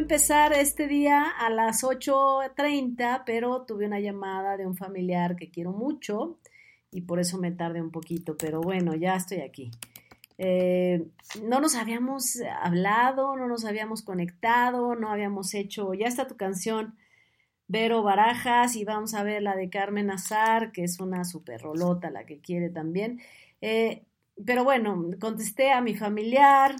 [0.00, 5.72] empezar este día a las 8.30, pero tuve una llamada de un familiar que quiero
[5.72, 6.38] mucho
[6.90, 9.70] y por eso me tardé un poquito, pero bueno, ya estoy aquí.
[10.38, 11.06] Eh,
[11.44, 16.96] no nos habíamos hablado, no nos habíamos conectado, no habíamos hecho, ya está tu canción,
[17.68, 22.10] Vero Barajas, y vamos a ver la de Carmen Azar, que es una super rolota,
[22.10, 23.20] la que quiere también.
[23.60, 24.02] Eh,
[24.44, 26.74] pero bueno, contesté a mi familiar,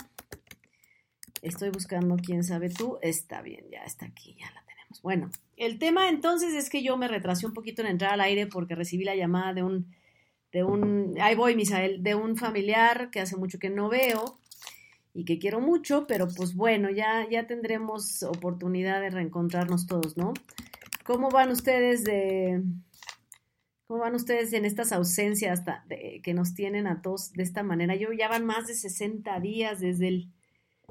[1.42, 2.98] Estoy buscando quién sabe tú.
[3.02, 5.02] Está bien, ya está aquí, ya la tenemos.
[5.02, 8.46] Bueno, el tema entonces es que yo me retrasé un poquito en entrar al aire
[8.46, 9.94] porque recibí la llamada de un,
[10.52, 14.38] de un, ahí voy, Misael, de un familiar que hace mucho que no veo
[15.14, 20.34] y que quiero mucho, pero pues bueno, ya, ya tendremos oportunidad de reencontrarnos todos, ¿no?
[21.04, 22.62] ¿Cómo van ustedes de,
[23.86, 25.62] cómo van ustedes en estas ausencias
[26.22, 27.96] que nos tienen a todos de esta manera?
[27.96, 30.28] Yo ya van más de 60 días desde el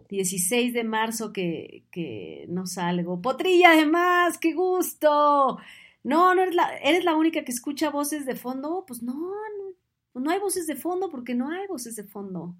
[0.09, 3.21] 16 de marzo que, que no salgo.
[3.21, 5.59] Potrilla, además, qué gusto.
[6.03, 8.85] No, no eres la, eres la única que escucha voces de fondo.
[8.87, 12.55] Pues no, no, no hay voces de fondo porque no hay voces de fondo.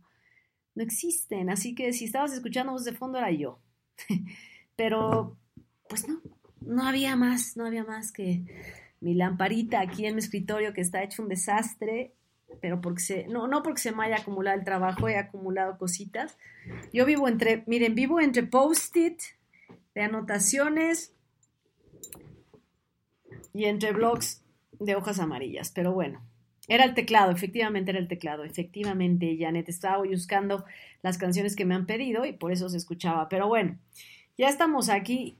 [0.76, 1.50] No existen.
[1.50, 3.60] Así que si estabas escuchando voces de fondo era yo.
[4.76, 5.38] Pero,
[5.90, 6.22] pues no,
[6.62, 8.44] no había más, no había más que
[9.02, 12.14] mi lamparita aquí en mi escritorio que está hecho un desastre
[12.62, 16.38] pero porque se, no, no porque se me haya acumulado el trabajo, he acumulado cositas.
[16.94, 19.20] Yo vivo entre, miren, vivo entre post-it
[19.96, 21.14] de anotaciones
[23.54, 24.44] y entre blogs
[24.80, 26.22] de hojas amarillas, pero bueno,
[26.68, 30.66] era el teclado, efectivamente era el teclado, efectivamente, Janet, estaba buscando
[31.02, 33.80] las canciones que me han pedido y por eso se escuchaba, pero bueno,
[34.38, 35.38] ya estamos aquí.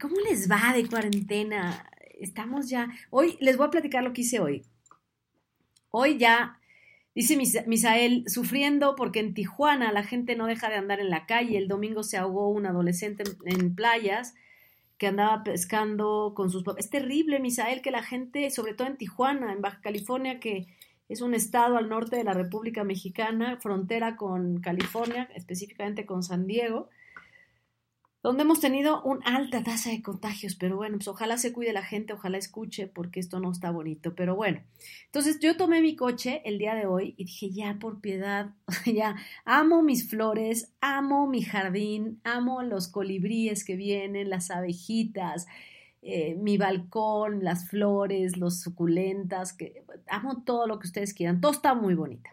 [0.00, 1.88] ¿Cómo les va de cuarentena?
[2.18, 4.64] Estamos ya, hoy les voy a platicar lo que hice hoy.
[5.90, 6.60] Hoy ya,
[7.14, 11.58] dice Misael, sufriendo porque en Tijuana la gente no deja de andar en la calle.
[11.58, 14.34] El domingo se ahogó un adolescente en, playas
[14.98, 16.84] que andaba pescando con sus papás.
[16.84, 20.66] Es terrible, Misael, que la gente, sobre todo en Tijuana, en Baja California, que
[21.08, 26.46] es un estado al norte de la República Mexicana, frontera con California, específicamente con San
[26.46, 26.88] Diego,
[28.22, 31.82] donde hemos tenido una alta tasa de contagios, pero bueno, pues ojalá se cuide la
[31.82, 34.60] gente, ojalá escuche, porque esto no está bonito, pero bueno.
[35.06, 38.50] Entonces yo tomé mi coche el día de hoy y dije, ya por piedad,
[38.84, 45.46] ya amo mis flores, amo mi jardín, amo los colibríes que vienen, las abejitas,
[46.02, 51.52] eh, mi balcón, las flores, los suculentas, que amo todo lo que ustedes quieran, todo
[51.52, 52.28] está muy bonito,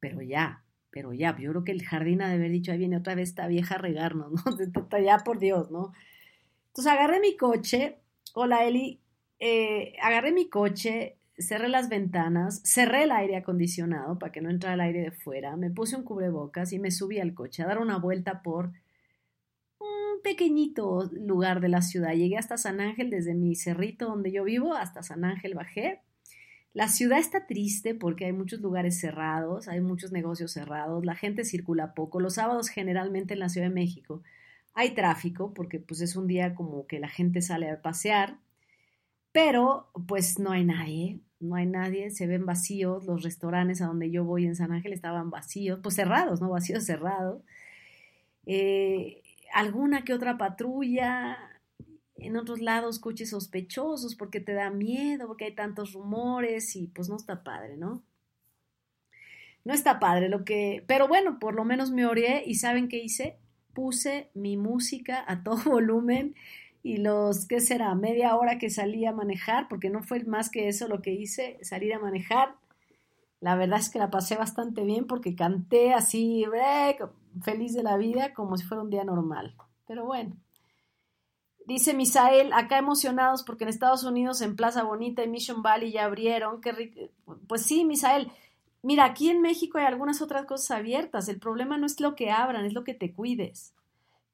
[0.00, 2.98] pero ya, pero ya, yo creo que el jardín ha de haber dicho, ahí viene
[2.98, 4.42] otra vez esta vieja a regarnos, ¿no?
[5.04, 5.92] ya por Dios, ¿no?
[6.68, 7.98] Entonces agarré mi coche,
[8.34, 9.00] hola Eli,
[9.40, 14.74] eh, agarré mi coche, cerré las ventanas, cerré el aire acondicionado para que no entrara
[14.74, 17.78] el aire de fuera, me puse un cubrebocas y me subí al coche a dar
[17.78, 18.70] una vuelta por
[20.22, 22.14] pequeñito lugar de la ciudad.
[22.14, 26.00] Llegué hasta San Ángel desde mi cerrito donde yo vivo, hasta San Ángel bajé.
[26.74, 31.44] La ciudad está triste porque hay muchos lugares cerrados, hay muchos negocios cerrados, la gente
[31.44, 32.18] circula poco.
[32.18, 34.22] Los sábados generalmente en la Ciudad de México
[34.74, 38.38] hay tráfico porque pues es un día como que la gente sale a pasear,
[39.32, 44.10] pero pues no hay nadie, no hay nadie, se ven vacíos, los restaurantes a donde
[44.10, 46.50] yo voy en San Ángel estaban vacíos, pues cerrados, ¿no?
[46.50, 47.42] Vacíos, cerrados.
[48.46, 49.22] Eh,
[49.52, 51.38] alguna que otra patrulla,
[52.16, 57.08] en otros lados coches sospechosos porque te da miedo, porque hay tantos rumores y pues
[57.08, 58.02] no está padre, ¿no?
[59.64, 62.98] No está padre lo que, pero bueno, por lo menos me oré y ¿saben qué
[62.98, 63.38] hice?
[63.72, 66.34] Puse mi música a todo volumen
[66.82, 67.94] y los, ¿qué será?
[67.94, 71.58] Media hora que salí a manejar, porque no fue más que eso lo que hice,
[71.62, 72.56] salir a manejar.
[73.40, 76.44] La verdad es que la pasé bastante bien porque canté así,
[77.42, 79.54] feliz de la vida como si fuera un día normal.
[79.86, 80.36] Pero bueno.
[81.72, 86.04] Dice Misael, acá emocionados porque en Estados Unidos, en Plaza Bonita y Mission Valley ya
[86.04, 86.60] abrieron.
[86.60, 87.10] Qué
[87.46, 88.30] Pues sí, Misael.
[88.82, 91.30] Mira, aquí en México hay algunas otras cosas abiertas.
[91.30, 93.72] El problema no es lo que abran, es lo que te cuides.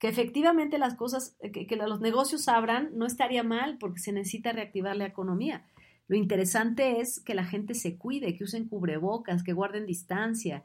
[0.00, 4.50] Que efectivamente las cosas, que, que los negocios abran, no estaría mal porque se necesita
[4.50, 5.64] reactivar la economía.
[6.08, 10.64] Lo interesante es que la gente se cuide, que usen cubrebocas, que guarden distancia,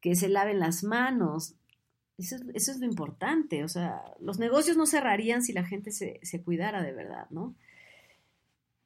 [0.00, 1.56] que se laven las manos,
[2.18, 6.82] eso es, lo importante, o sea, los negocios no cerrarían si la gente se, cuidara
[6.82, 7.54] de verdad, ¿no?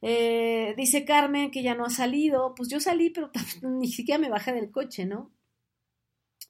[0.00, 3.30] Eh, dice Carmen que ya no ha salido, pues yo salí, pero
[3.62, 5.30] ni siquiera me bajé del coche, ¿no?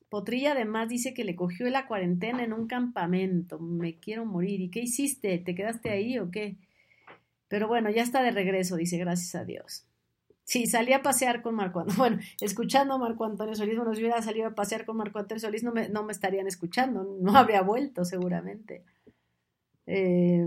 [0.08, 4.70] Potrilla además dice que le cogió la cuarentena en un campamento, me quiero morir, ¿y
[4.70, 5.38] qué hiciste?
[5.38, 6.56] ¿Te quedaste ahí o qué?
[7.48, 9.84] Pero bueno, ya está de regreso, dice, gracias a Dios.
[10.48, 11.98] Sí, salí a pasear con Marco Antonio.
[11.98, 15.40] Bueno, escuchando a Marco Antonio Solís, bueno, si hubiera salido a pasear con Marco Antonio
[15.40, 18.82] Solís, no me, no me estarían escuchando, no habría vuelto seguramente.
[19.84, 20.46] Eh,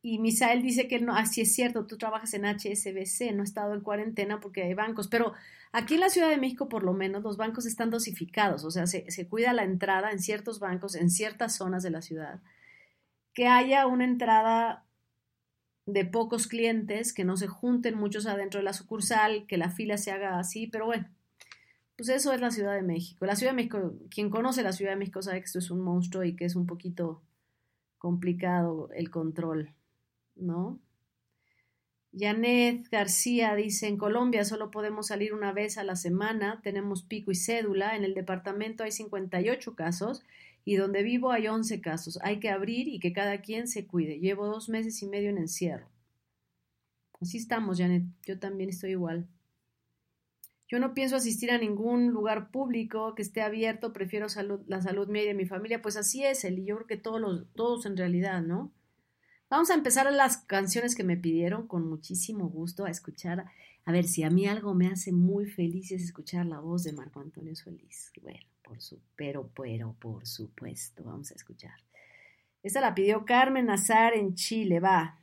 [0.00, 3.74] y Misael dice que no, así es cierto, tú trabajas en HSBC, no he estado
[3.74, 5.34] en cuarentena porque hay bancos, pero
[5.72, 8.86] aquí en la Ciudad de México por lo menos los bancos están dosificados, o sea,
[8.86, 12.40] se, se cuida la entrada en ciertos bancos, en ciertas zonas de la ciudad,
[13.34, 14.86] que haya una entrada
[15.92, 19.96] de pocos clientes, que no se junten muchos adentro de la sucursal, que la fila
[19.96, 21.08] se haga así, pero bueno,
[21.96, 23.26] pues eso es la Ciudad de México.
[23.26, 25.80] La Ciudad de México, quien conoce la Ciudad de México sabe que esto es un
[25.80, 27.22] monstruo y que es un poquito
[27.98, 29.74] complicado el control,
[30.34, 30.80] ¿no?
[32.18, 37.30] Janet García dice, en Colombia solo podemos salir una vez a la semana, tenemos pico
[37.30, 40.22] y cédula, en el departamento hay 58 casos
[40.64, 42.18] y donde vivo hay 11 casos.
[42.22, 44.18] Hay que abrir y que cada quien se cuide.
[44.18, 45.86] Llevo dos meses y medio en encierro.
[47.20, 48.04] Así estamos, Janet.
[48.26, 49.26] Yo también estoy igual.
[50.68, 54.28] Yo no pienso asistir a ningún lugar público que esté abierto, prefiero
[54.68, 55.82] la salud mía y de mi familia.
[55.82, 56.64] Pues así es, Eli.
[56.64, 58.72] Yo creo que todos, los, todos en realidad, ¿no?
[59.50, 63.46] Vamos a empezar las canciones que me pidieron con muchísimo gusto a escuchar.
[63.84, 66.92] A ver, si a mí algo me hace muy feliz es escuchar la voz de
[66.92, 68.12] Marco Antonio Solís.
[68.22, 68.38] Bueno,
[69.16, 71.74] pero, pero, por supuesto, vamos a escuchar.
[72.62, 75.18] Esta la pidió Carmen Nazar en Chile, va.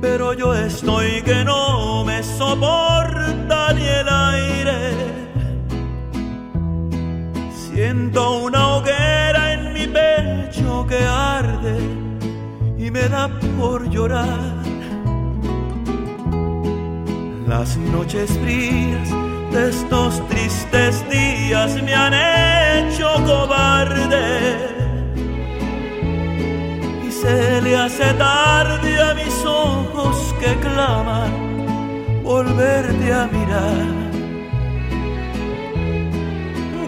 [0.00, 4.94] Pero yo estoy que no me soporta ni el aire.
[7.52, 11.78] Siento una hoguera en mi pecho que arde
[12.78, 13.28] y me da
[13.58, 14.60] por llorar.
[17.46, 19.08] Las noches frías
[19.52, 24.79] de estos tristes días me han hecho cobarde.
[27.30, 31.30] Se le hace tarde a mis ojos que claman
[32.24, 33.86] volverte a mirar.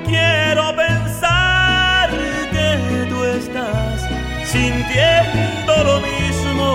[0.05, 2.11] Quiero pensar
[2.55, 4.01] que tú estás
[4.45, 6.69] sintiendo lo mismo.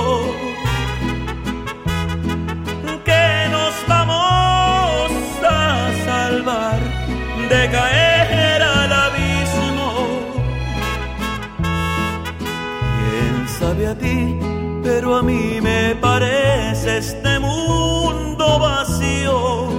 [3.03, 5.12] Que nos vamos
[5.43, 6.79] a salvar
[7.50, 8.06] de caer
[13.67, 14.39] a ti,
[14.81, 19.69] pero a mí me parece este mundo vacío.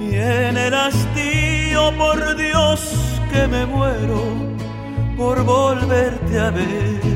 [0.00, 2.80] Y en el hastío, por Dios,
[3.32, 4.22] que me muero
[5.16, 7.15] por volverte a ver.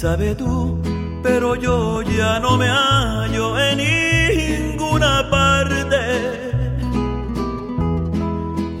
[0.00, 0.78] Sabe tú?
[1.22, 6.00] Pero yo ya no me hallo en ninguna parte.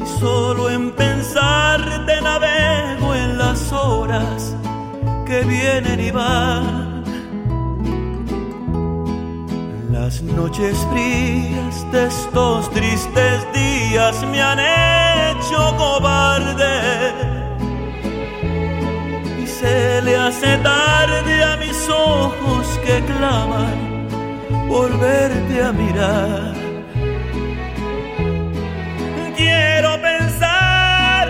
[0.02, 4.56] Y solo en pensarte navego en las horas
[5.26, 7.04] que vienen y van.
[9.92, 17.29] Las noches frías de estos tristes días me han hecho cobarde
[19.60, 23.76] se le hace tarde a mis ojos que claman
[24.68, 26.54] volverte a mirar.
[29.36, 31.24] Quiero pensar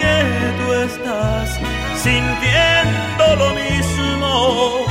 [0.00, 0.16] que
[0.58, 1.48] tú estás
[2.04, 4.89] sintiendo lo mismo.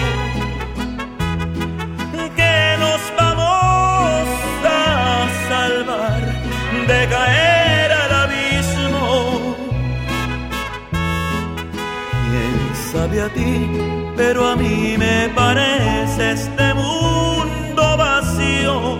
[14.15, 18.97] Pero a mí me parece este mundo vacío.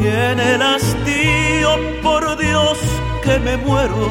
[0.00, 1.70] Y el hastío,
[2.02, 2.78] por Dios,
[3.22, 4.10] que me muero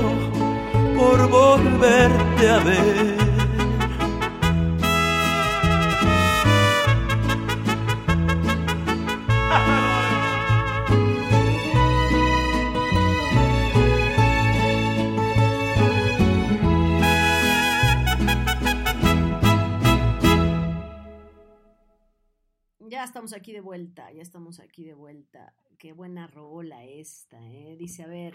[0.98, 3.21] por volverte a ver.
[23.32, 25.54] Aquí de vuelta, ya estamos aquí de vuelta.
[25.78, 27.76] Qué buena rola esta, ¿eh?
[27.78, 28.34] Dice, a ver,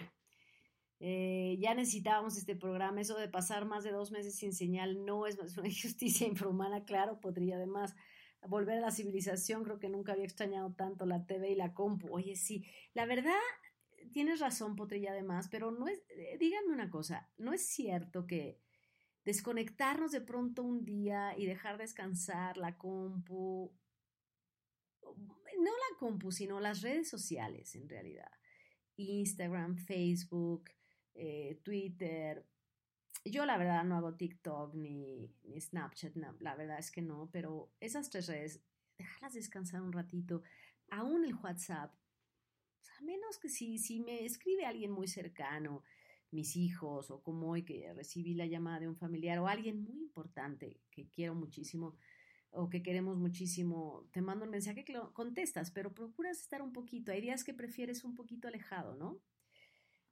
[0.99, 5.27] eh, ya necesitábamos este programa, eso de pasar más de dos meses sin señal no
[5.27, 7.95] es una injusticia infrahumana, claro, podría además
[8.47, 12.07] volver a la civilización, creo que nunca había extrañado tanto la TV y la compu.
[12.11, 13.33] Oye, sí, la verdad,
[14.11, 18.59] tienes razón, Potrilla, además, pero no es, eh, díganme una cosa, ¿no es cierto que
[19.25, 23.73] desconectarnos de pronto un día y dejar descansar la compu,
[25.57, 28.31] no la compu, sino las redes sociales en realidad.
[28.97, 30.69] Instagram, Facebook,
[31.13, 32.45] eh, Twitter.
[33.25, 38.09] Yo la verdad no hago TikTok ni, Snapchat, la verdad es que no, pero esas
[38.09, 38.63] tres redes,
[38.97, 40.43] dejarlas descansar un ratito,
[40.89, 41.93] aún el WhatsApp,
[42.97, 45.83] a menos que si, si me escribe alguien muy cercano,
[46.31, 49.97] mis hijos o como hoy que recibí la llamada de un familiar o alguien muy
[49.99, 51.95] importante que quiero muchísimo,
[52.51, 57.11] o que queremos muchísimo, te mando un mensaje contestas, pero procuras estar un poquito.
[57.11, 59.19] Hay días que prefieres un poquito alejado, ¿no?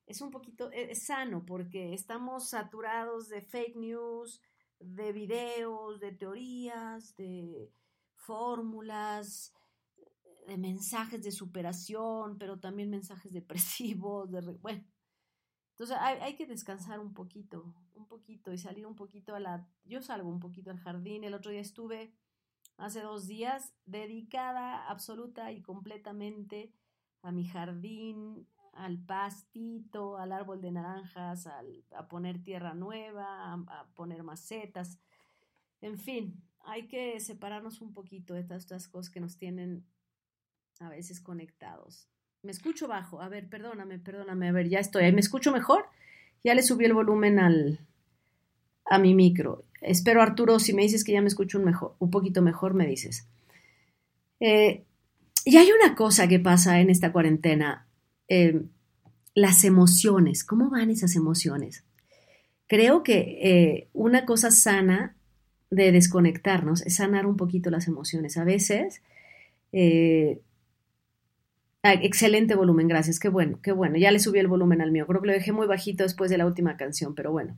[0.06, 4.42] Es un poquito es sano porque estamos saturados de fake news,
[4.80, 7.72] de videos, de teorías, de
[8.14, 9.54] fórmulas,
[10.48, 14.84] de mensajes de superación, pero también mensajes depresivos, de, bueno.
[15.72, 19.68] Entonces hay, hay que descansar un poquito, un poquito y salir un poquito a la...
[19.84, 22.14] Yo salgo un poquito al jardín, el otro día estuve
[22.78, 26.72] hace dos días, dedicada absoluta y completamente
[27.22, 33.88] a mi jardín, al pastito, al árbol de naranjas, al, a poner tierra nueva, a,
[33.96, 35.00] poner macetas.
[35.82, 39.86] En fin, hay que separarnos un poquito de todas estas cosas que nos tienen
[40.80, 42.10] a veces conectados.
[42.44, 43.22] Me escucho bajo.
[43.22, 44.50] A ver, perdóname, perdóname.
[44.50, 45.12] A ver, ya estoy.
[45.12, 45.86] ¿Me escucho mejor?
[46.44, 47.80] Ya le subí el volumen al,
[48.86, 49.64] a mi micro.
[49.82, 52.88] Espero, Arturo, si me dices que ya me escucho un, mejor, un poquito mejor, me
[52.88, 53.28] dices.
[54.40, 54.84] Eh,
[55.44, 57.88] y hay una cosa que pasa en esta cuarentena.
[58.28, 58.64] Eh,
[59.34, 61.84] las emociones, ¿cómo van esas emociones?
[62.68, 65.16] Creo que eh, una cosa sana
[65.70, 68.38] de desconectarnos es sanar un poquito las emociones.
[68.38, 69.02] A veces,
[71.84, 73.98] excelente volumen, gracias, qué bueno, qué bueno.
[73.98, 76.38] Ya le subí el volumen al mío, creo que lo dejé muy bajito después de
[76.38, 77.56] la última canción, pero bueno.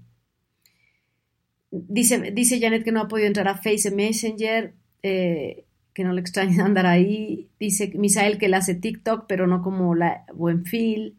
[1.69, 6.21] Dice, dice Janet que no ha podido entrar a Face Messenger, eh, que no le
[6.21, 7.50] extraña andar ahí.
[7.59, 11.17] Dice Misael que la hace TikTok, pero no como la Buenfil.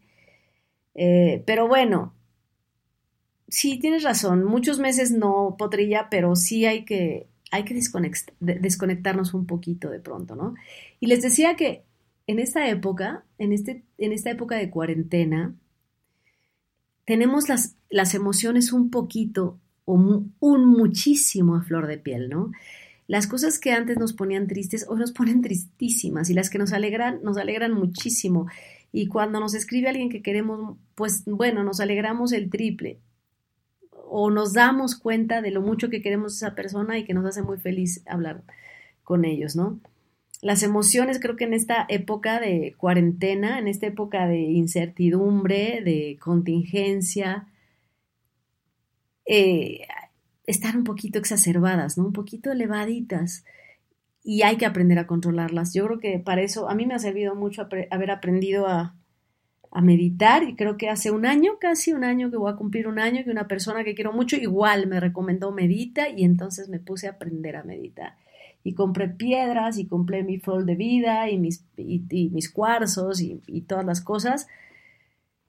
[0.95, 2.13] Eh, pero bueno,
[3.47, 4.43] sí, tienes razón.
[4.43, 7.79] Muchos meses no podría, pero sí hay que, hay que
[8.39, 10.55] desconectarnos un poquito de pronto, ¿no?
[10.99, 11.83] Y les decía que
[12.27, 15.55] en esta época, en, este, en esta época de cuarentena,
[17.05, 19.57] tenemos las, las emociones un poquito
[19.93, 22.51] un muchísimo a flor de piel, ¿no?
[23.07, 26.73] Las cosas que antes nos ponían tristes hoy nos ponen tristísimas y las que nos
[26.73, 28.45] alegran nos alegran muchísimo.
[28.91, 32.99] Y cuando nos escribe alguien que queremos, pues bueno, nos alegramos el triple
[33.91, 37.25] o nos damos cuenta de lo mucho que queremos a esa persona y que nos
[37.25, 38.43] hace muy feliz hablar
[39.03, 39.79] con ellos, ¿no?
[40.43, 46.17] Las emociones creo que en esta época de cuarentena, en esta época de incertidumbre, de
[46.19, 47.47] contingencia,
[49.31, 49.85] eh,
[50.47, 52.05] están un poquito exacerbadas, ¿no?
[52.07, 53.45] Un poquito elevaditas
[54.23, 55.71] y hay que aprender a controlarlas.
[55.71, 58.95] Yo creo que para eso a mí me ha servido mucho haber aprendido a,
[59.69, 62.87] a meditar y creo que hace un año, casi un año que voy a cumplir
[62.87, 66.79] un año, que una persona que quiero mucho igual me recomendó medita y entonces me
[66.79, 68.17] puse a aprender a meditar.
[68.63, 73.61] Y compré piedras y compré mi fol de vida y mis, y, mis cuarzos y
[73.67, 74.47] todas las cosas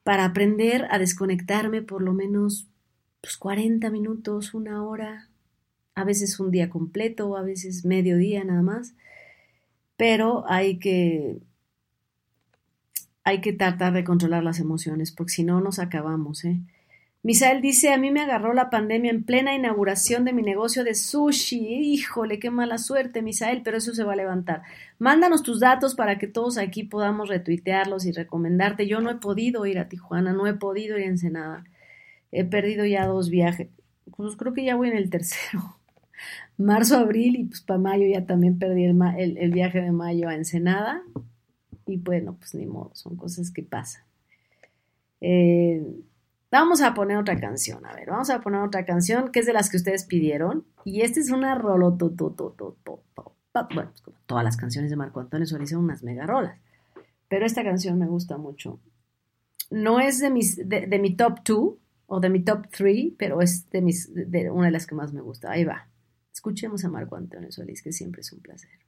[0.03, 2.71] para aprender a desconectarme por lo menos
[3.21, 5.29] pues 40 minutos, una hora,
[5.95, 8.95] a veces un día completo, a veces medio día nada más,
[9.97, 11.43] pero hay que
[13.23, 16.61] hay que tratar de controlar las emociones, porque si no nos acabamos, ¿eh?
[17.23, 20.95] Misael dice, a mí me agarró la pandemia en plena inauguración de mi negocio de
[20.95, 21.59] sushi.
[21.59, 24.63] Híjole, qué mala suerte, Misael, pero eso se va a levantar.
[24.99, 28.87] Mándanos tus datos para que todos aquí podamos retuitearlos y recomendarte.
[28.87, 31.65] Yo no he podido ir a Tijuana, no he podido ir a Ensenada.
[32.33, 33.69] He perdido ya dos viajes.
[34.17, 35.77] Pues creo que ya voy en el tercero.
[36.59, 41.03] Marzo, abril y pues para mayo ya también perdí el, viaje de mayo a Ensenada
[41.87, 44.03] y bueno, pues ni modo, son cosas que pasan.
[45.21, 45.83] Eh,
[46.51, 49.55] vamos a poner otra canción, a ver, vamos a poner otra canción que es de
[49.55, 50.65] las que ustedes pidieron.
[50.85, 53.35] Y esta es una rolototototototo.
[62.11, 62.19] Bueno, como todas las canciones de Marco Antonio Solís son unas mega rolas.
[62.19, 62.19] Pero esta canción me gusta mucho.
[62.19, 63.71] No es de, mis, de, mi top 2 o de mi top 3, pero es
[63.71, 65.53] de, mis, de una de las que más me gusta.
[65.53, 65.89] Ahí va.
[66.33, 68.80] Escuchemos a Marco Antonio Solís, que siempre es un placer.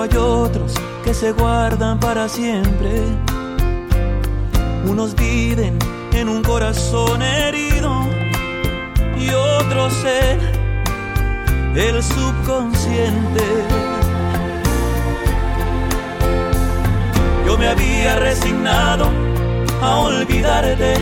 [0.00, 3.02] Hay otros que se guardan para siempre.
[4.86, 5.78] Unos viven
[6.12, 8.06] en un corazón herido
[9.18, 10.40] y otros en
[11.76, 13.44] el subconsciente.
[17.46, 19.10] Yo me había resignado
[19.82, 20.94] a olvidarte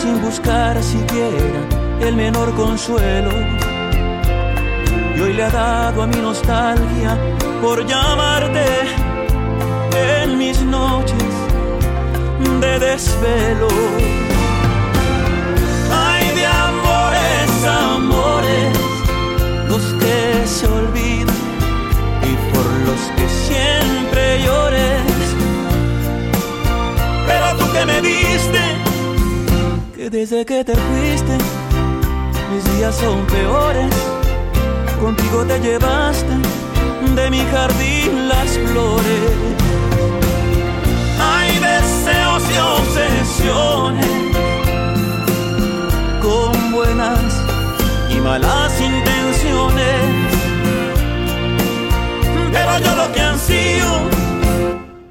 [0.00, 1.60] sin buscar siquiera
[2.00, 3.67] el menor consuelo.
[5.18, 7.18] Y hoy le ha dado a mi nostalgia
[7.60, 8.66] por llamarte
[10.22, 11.32] en mis noches
[12.60, 13.66] de desvelo.
[15.92, 18.78] Hay de amores, amores,
[19.66, 21.36] los que se olvidan
[22.22, 25.02] y por los que siempre llores.
[27.26, 28.60] Pero tú que me diste,
[29.96, 31.38] que desde que te fuiste,
[32.52, 34.17] mis días son peores.
[35.00, 36.34] Contigo te llevaste
[37.14, 39.30] de mi jardín las flores.
[41.20, 44.06] Hay deseos y obsesiones
[46.20, 47.20] con buenas
[48.10, 50.02] y malas intenciones.
[52.52, 53.90] Pero yo lo que ansío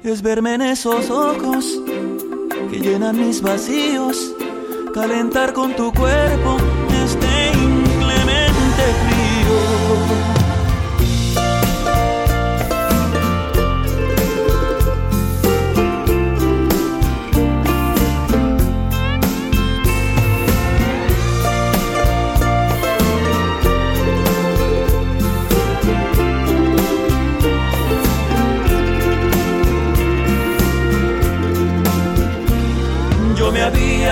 [0.04, 1.64] es verme en esos ojos
[2.70, 4.34] que llenan mis vacíos,
[4.92, 6.58] calentar con tu cuerpo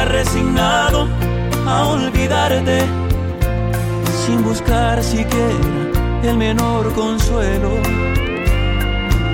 [0.06, 1.08] resignado
[1.66, 2.84] a olvidarte
[4.24, 5.86] sin buscar siquiera
[6.22, 7.70] el menor consuelo.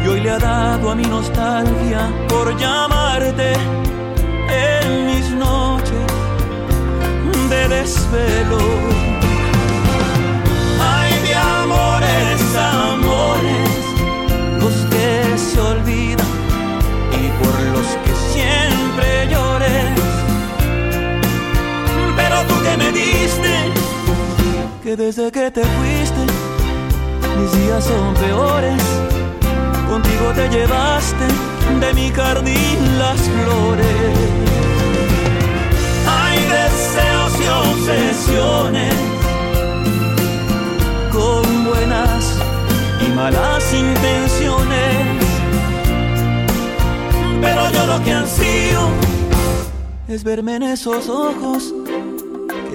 [0.05, 3.53] Y hoy le ha dado a mi nostalgia por llamarte
[4.49, 6.07] en mis noches
[7.49, 8.59] de desvelo.
[10.81, 13.81] Ay, de amores, amores,
[14.61, 16.27] los que se olvidan
[17.13, 20.02] y por los que siempre llores.
[22.73, 23.55] Que me diste
[24.83, 26.23] que desde que te fuiste
[27.39, 28.83] mis días son peores.
[29.91, 31.27] Contigo te llevaste
[31.81, 34.17] de mi jardín las flores.
[36.09, 38.95] Hay deseos y obsesiones
[41.13, 42.39] con buenas
[43.07, 45.27] y malas intenciones.
[47.43, 48.89] Pero yo lo que ansío
[50.09, 51.75] es verme en esos ojos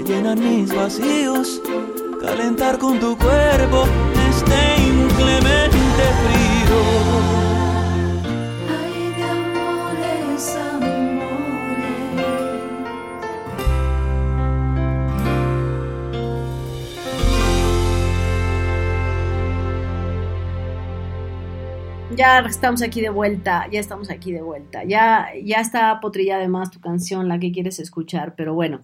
[0.08, 1.62] llenan mis vacíos
[2.22, 3.84] calentar con tu cuerpo
[4.30, 6.80] este inclemente frío.
[8.70, 11.28] Ay, de amores, amores.
[22.16, 24.86] Ya estamos aquí de vuelta, ya estamos aquí de vuelta.
[24.86, 28.84] Ya, ya está potrilla además tu canción, la que quieres escuchar, pero bueno.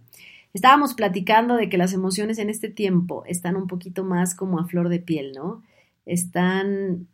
[0.53, 4.65] Estábamos platicando de que las emociones en este tiempo están un poquito más como a
[4.65, 5.63] flor de piel, ¿no?
[6.05, 7.07] Están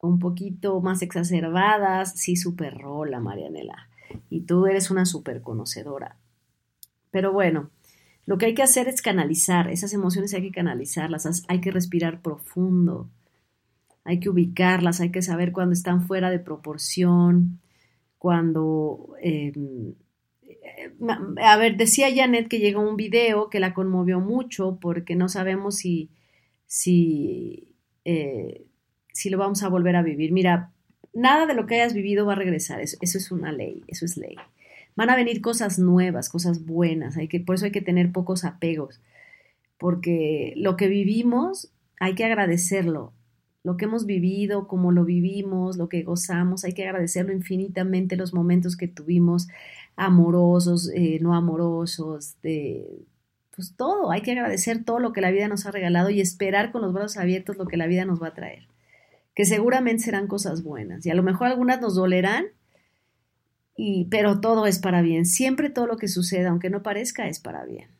[0.00, 2.12] un poquito más exacerbadas.
[2.16, 3.88] Sí, súper rola, Marianela.
[4.28, 6.16] Y tú eres una súper conocedora.
[7.10, 7.70] Pero bueno,
[8.26, 9.70] lo que hay que hacer es canalizar.
[9.70, 11.44] Esas emociones hay que canalizarlas.
[11.48, 13.08] Hay que respirar profundo.
[14.04, 15.00] Hay que ubicarlas.
[15.00, 17.60] Hay que saber cuando están fuera de proporción.
[18.18, 19.14] Cuando...
[19.22, 19.52] Eh,
[21.42, 25.76] a ver, decía Janet que llegó un video que la conmovió mucho porque no sabemos
[25.76, 26.10] si,
[26.66, 28.64] si, eh,
[29.12, 30.32] si lo vamos a volver a vivir.
[30.32, 30.72] Mira,
[31.12, 34.04] nada de lo que hayas vivido va a regresar, eso, eso, es una ley, eso
[34.04, 34.36] es ley.
[34.94, 38.44] Van a venir cosas nuevas, cosas buenas, hay que, por eso hay que tener pocos
[38.44, 39.00] apegos,
[39.78, 43.12] porque lo que vivimos hay que agradecerlo,
[43.64, 48.34] lo que hemos vivido, cómo lo vivimos, lo que gozamos, hay que agradecerlo infinitamente los
[48.34, 49.48] momentos que tuvimos,
[49.96, 53.06] amorosos, eh, no amorosos, de
[53.54, 56.72] pues todo, hay que agradecer todo lo que la vida nos ha regalado y esperar
[56.72, 58.66] con los brazos abiertos lo que la vida nos va a traer,
[59.34, 62.46] que seguramente serán cosas buenas y a lo mejor algunas nos dolerán,
[63.76, 67.40] y, pero todo es para bien, siempre todo lo que suceda, aunque no parezca, es
[67.40, 67.90] para bien,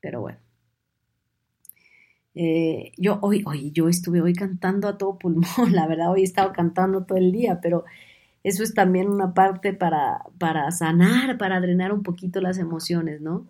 [0.00, 0.38] pero bueno.
[2.36, 6.24] Eh, yo hoy, hoy, yo estuve hoy cantando a todo pulmón, la verdad, hoy he
[6.24, 7.84] estado cantando todo el día, pero
[8.42, 13.46] eso es también una parte para, para sanar, para drenar un poquito las emociones, ¿no?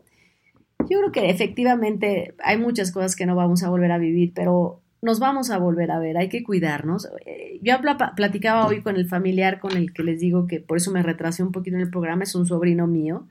[0.88, 4.81] Yo creo que efectivamente hay muchas cosas que no vamos a volver a vivir, pero
[5.03, 7.09] nos vamos a volver a ver, hay que cuidarnos.
[7.24, 7.74] Eh, yo
[8.16, 11.42] platicaba hoy con el familiar con el que les digo que por eso me retrasé
[11.42, 13.26] un poquito en el programa, es un sobrino mío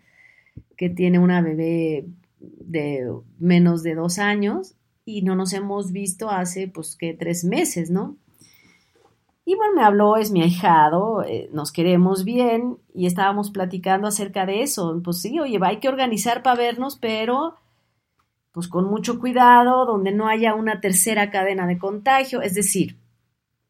[0.78, 2.06] que tiene una bebé
[2.40, 7.90] de menos de dos años y no nos hemos visto hace pues que tres meses,
[7.90, 8.18] ¿no?
[9.50, 14.46] Y bueno, me habló, es mi ahijado, eh, nos queremos bien y estábamos platicando acerca
[14.46, 15.02] de eso.
[15.04, 17.56] Pues sí, oye, hay que organizar para vernos, pero
[18.52, 22.44] pues con mucho cuidado, donde no haya una tercera cadena de contagio.
[22.44, 22.98] Es decir,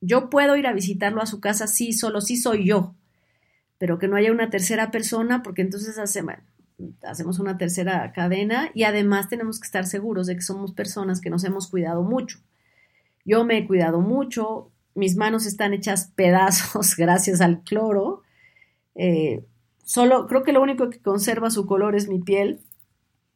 [0.01, 2.93] yo puedo ir a visitarlo a su casa, sí, solo sí soy yo,
[3.77, 6.35] pero que no haya una tercera persona, porque entonces hacemos,
[7.03, 11.29] hacemos una tercera cadena y además tenemos que estar seguros de que somos personas que
[11.29, 12.39] nos hemos cuidado mucho.
[13.23, 18.23] Yo me he cuidado mucho, mis manos están hechas pedazos gracias al cloro.
[18.95, 19.45] Eh,
[19.83, 22.59] solo creo que lo único que conserva su color es mi piel,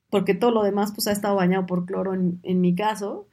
[0.10, 3.28] porque todo lo demás pues ha estado bañado por cloro en, mi caso.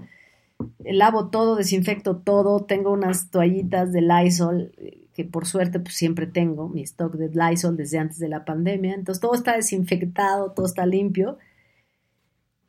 [0.78, 6.26] Lavo todo, desinfecto todo, tengo unas toallitas de Lysol eh, que por suerte pues siempre
[6.26, 10.66] tengo, mi stock de Lysol desde antes de la pandemia, entonces todo está desinfectado, todo
[10.66, 11.38] está limpio,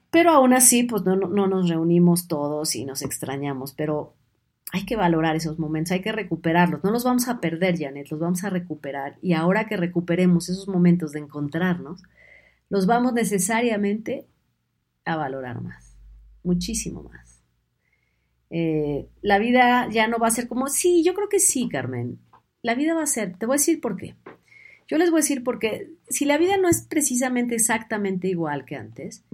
[0.09, 4.15] pero aún así pues no, no nos reunimos todos y nos extrañamos, pero
[4.71, 6.83] hay que valorar esos momentos, hay que recuperarlos.
[6.83, 9.17] No los vamos a perder, Janet, los vamos a recuperar.
[9.21, 12.01] Y ahora que recuperemos esos momentos de encontrarnos,
[12.69, 14.27] los vamos necesariamente
[15.03, 15.97] a valorar más,
[16.43, 17.43] muchísimo más.
[18.49, 22.19] Eh, la vida ya no va a ser como, sí, yo creo que sí, Carmen.
[22.61, 24.15] La vida va a ser, te voy a decir por qué.
[24.87, 28.75] Yo les voy a decir porque si la vida no es precisamente exactamente igual que
[28.77, 29.25] antes,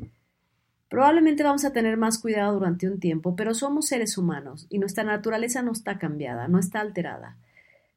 [0.89, 5.03] Probablemente vamos a tener más cuidado durante un tiempo, pero somos seres humanos y nuestra
[5.03, 7.37] naturaleza no está cambiada, no está alterada.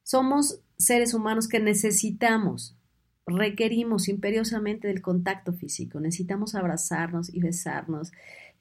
[0.03, 2.75] Somos seres humanos que necesitamos
[3.25, 8.11] requerimos imperiosamente del contacto físico, necesitamos abrazarnos y besarnos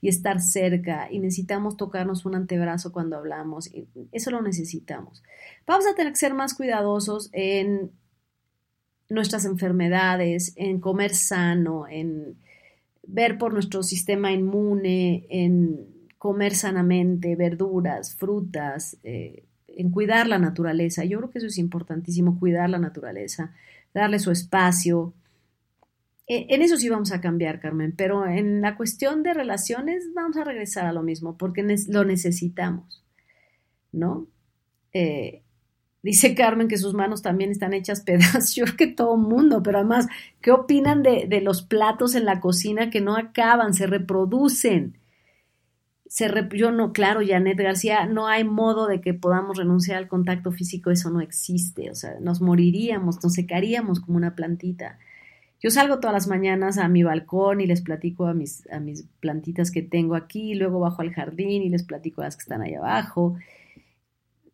[0.01, 3.71] y estar cerca y necesitamos tocarnos un antebrazo cuando hablamos,
[4.13, 5.23] eso lo necesitamos.
[5.67, 7.91] Vamos a tener que ser más cuidadosos en
[9.09, 12.37] nuestras enfermedades, en comer sano, en
[13.03, 15.87] ver por nuestro sistema inmune, en
[16.19, 21.05] comer sanamente, verduras, frutas, eh, en cuidar la naturaleza.
[21.05, 23.55] Yo creo que eso es importantísimo, cuidar la naturaleza,
[23.95, 25.15] darle su espacio.
[26.27, 30.37] E, en eso sí vamos a cambiar, Carmen, pero en la cuestión de relaciones vamos
[30.37, 33.03] a regresar a lo mismo, porque lo necesitamos,
[33.93, 34.27] ¿no?
[34.93, 35.43] Eh,
[36.03, 39.79] dice Carmen que sus manos también están hechas pedazos, yo creo que todo mundo, pero
[39.79, 40.07] además,
[40.41, 44.97] ¿qué opinan de, de los platos en la cocina que no acaban, se reproducen?
[46.11, 50.51] se yo no, claro, Janet García, no hay modo de que podamos renunciar al contacto
[50.51, 54.99] físico, eso no existe, o sea, nos moriríamos, nos secaríamos como una plantita.
[55.63, 59.05] Yo salgo todas las mañanas a mi balcón y les platico a mis, a mis
[59.21, 62.63] plantitas que tengo aquí, luego bajo al jardín y les platico a las que están
[62.63, 63.37] ahí abajo.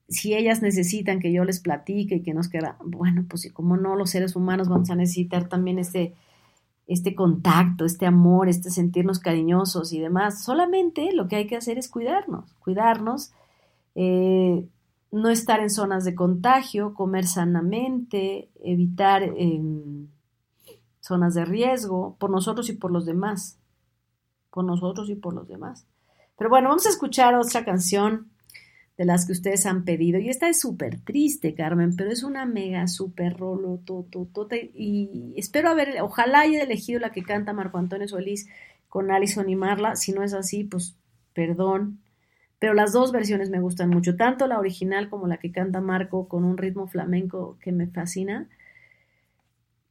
[0.08, 3.96] Si ellas necesitan que yo les platique y que nos queda, bueno, pues como no,
[3.96, 6.14] los seres humanos vamos a necesitar también este,
[6.86, 10.44] este contacto, este amor, este sentirnos cariñosos y demás.
[10.44, 13.32] Solamente lo que hay que hacer es cuidarnos, cuidarnos,
[13.94, 14.64] eh,
[15.10, 20.08] no estar en zonas de contagio, comer sanamente, evitar em,
[21.00, 23.58] zonas de riesgo por nosotros y por los demás,
[24.50, 25.86] por nosotros y por los demás.
[26.36, 28.30] Pero bueno, vamos a escuchar otra canción
[28.96, 30.18] de las que ustedes han pedido.
[30.18, 33.80] Y esta es súper triste, Carmen, pero es una mega súper rolo,
[34.74, 38.48] y espero haber, ojalá haya elegido la que canta Marco Antonio Solís
[38.88, 39.96] con Alison y Marla.
[39.96, 40.96] Si no es así, pues
[41.34, 42.00] perdón.
[42.58, 46.26] Pero las dos versiones me gustan mucho, tanto la original como la que canta Marco
[46.26, 48.48] con un ritmo flamenco que me fascina.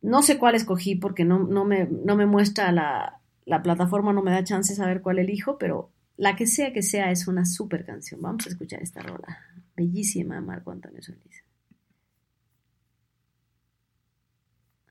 [0.02, 4.24] No sé cuál escogí porque no, no, me, no me muestra la, la plataforma, no
[4.24, 7.46] me da chance de saber cuál elijo, pero la que sea que sea es una
[7.46, 8.22] super canción.
[8.22, 9.40] Vamos a escuchar esta rola.
[9.76, 11.44] Bellísima, Marco Antonio Solís.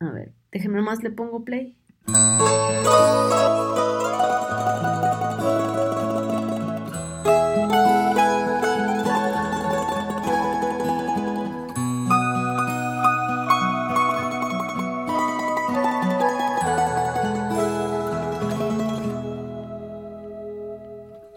[0.01, 1.77] A ver, déjeme más, le pongo play.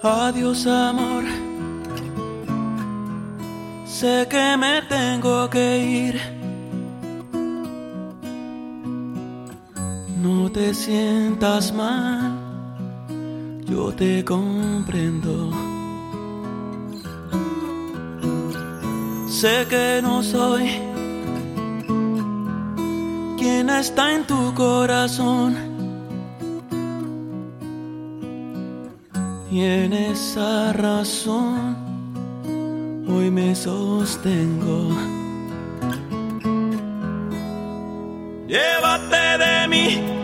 [0.09, 1.25] Adiós amor,
[3.85, 6.21] sé que me tengo que ir.
[10.21, 12.31] No te sientas mal,
[13.65, 15.51] yo te comprendo.
[19.27, 20.69] Sé que no soy
[23.37, 25.66] quien está en tu corazón
[29.57, 31.75] y en esa razón
[33.09, 34.95] hoy me sostengo.
[38.47, 40.16] Llévate de mí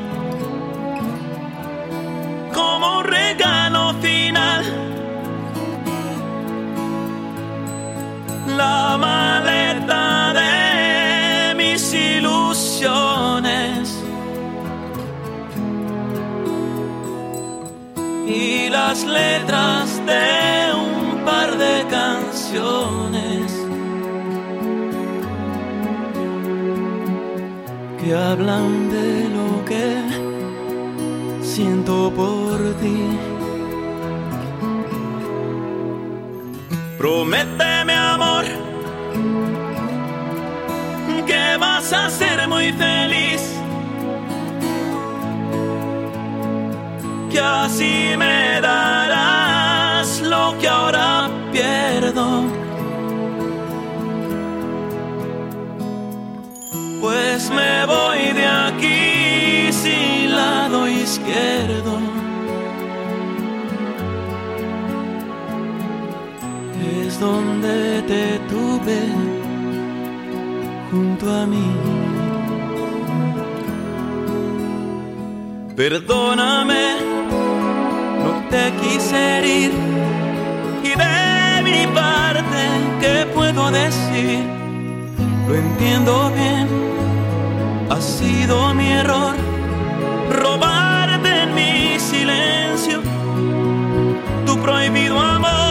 [19.13, 23.51] letras de un par de canciones
[27.99, 29.85] que hablan de lo que
[31.41, 33.01] siento por ti.
[36.97, 38.45] Prométeme amor
[41.25, 43.41] que vas a ser muy feliz
[47.31, 48.42] que así me
[57.59, 61.99] me voy de aquí sin lado izquierdo.
[67.05, 68.99] Es donde te tuve
[70.91, 71.67] junto a mí.
[75.75, 77.13] Perdóname
[78.53, 79.71] te quise herir
[80.83, 82.61] y de mi parte,
[83.01, 84.43] ¿qué puedo decir?
[85.47, 86.67] Lo entiendo bien,
[88.13, 89.35] sido mi error
[90.29, 93.01] robarte en mi silencio
[94.45, 95.62] tu prohibido amor.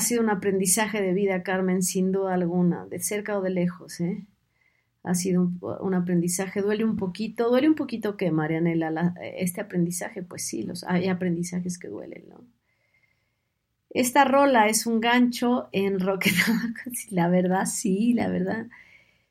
[0.00, 4.00] Ha sido un aprendizaje de vida, Carmen, sin duda alguna, de cerca o de lejos,
[4.00, 4.24] ¿eh?
[5.02, 10.22] Ha sido un, aprendizaje, duele un poquito, duele un poquito que, Marianela, la, este aprendizaje,
[10.22, 12.24] pues sí, los, hay aprendizajes que duelen.
[13.90, 16.28] Esta rola es un gancho en rock
[17.10, 18.68] La verdad, sí, la verdad.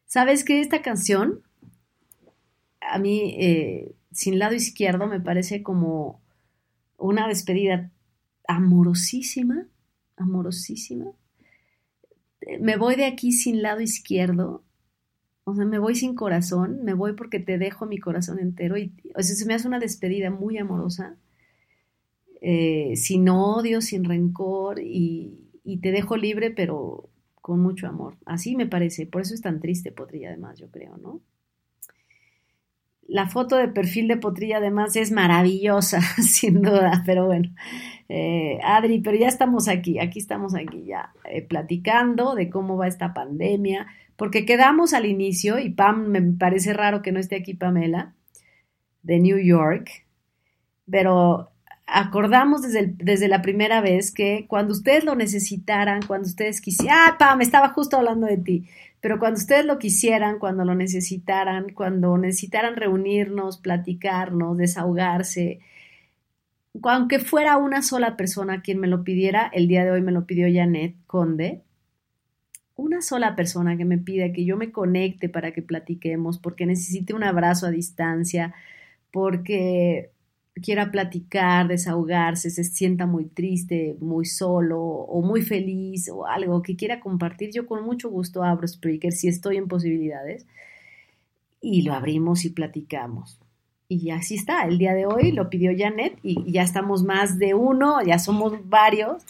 [0.06, 1.42] ¿Sabes que esta canción,
[2.80, 6.22] a mí, eh, sin lado izquierdo, me parece como
[7.00, 7.90] una despedida
[8.48, 9.66] amorosísima,
[10.20, 11.12] amorosísima.
[12.60, 14.64] Me voy de aquí sin lado izquierdo,
[15.44, 18.94] o sea, me voy sin corazón, me voy porque te dejo mi corazón entero y,
[19.16, 21.18] o sea, se me hace una despedida muy amorosa
[22.42, 27.10] eh, sin odio, sin rencor y, y, te dejo libre, pero
[27.42, 28.16] con mucho amor.
[28.26, 31.22] Así me parece, por eso es tan triste Potrilla además, yo creo, ¿no?
[33.08, 37.50] La foto de perfil de Potrilla además es maravillosa, sin duda, pero bueno.
[38.12, 42.88] Eh, Adri, pero ya estamos aquí, aquí estamos aquí ya eh, platicando de cómo va
[42.88, 47.54] esta pandemia, porque quedamos al inicio, y Pam, me parece raro que no esté aquí
[47.54, 48.16] Pamela,
[49.04, 50.08] de New York,
[50.90, 51.52] pero
[51.86, 57.16] acordamos desde, desde la primera vez que cuando ustedes lo necesitaran, cuando ustedes quisieran, ah,
[57.20, 58.68] Pam, estaba justo hablando de ti,
[59.02, 65.60] pero cuando ustedes lo quisieran, cuando lo necesitaran, cuando necesitaran reunirnos, platicarnos, desahogarse,
[66.84, 70.26] aunque fuera una sola persona quien me lo pidiera, el día de hoy me lo
[70.26, 71.64] pidió Janet Conde,
[72.76, 77.14] una sola persona que me pida que yo me conecte para que platiquemos, porque necesite
[77.14, 78.54] un abrazo a distancia,
[79.12, 80.12] porque
[80.62, 86.76] quiera platicar, desahogarse, se sienta muy triste, muy solo o muy feliz o algo que
[86.76, 90.46] quiera compartir, yo con mucho gusto abro Spreaker si estoy en posibilidades
[91.62, 93.40] y lo abrimos y platicamos.
[93.92, 97.56] Y así está, el día de hoy lo pidió Janet y ya estamos más de
[97.56, 99.24] uno, ya somos varios.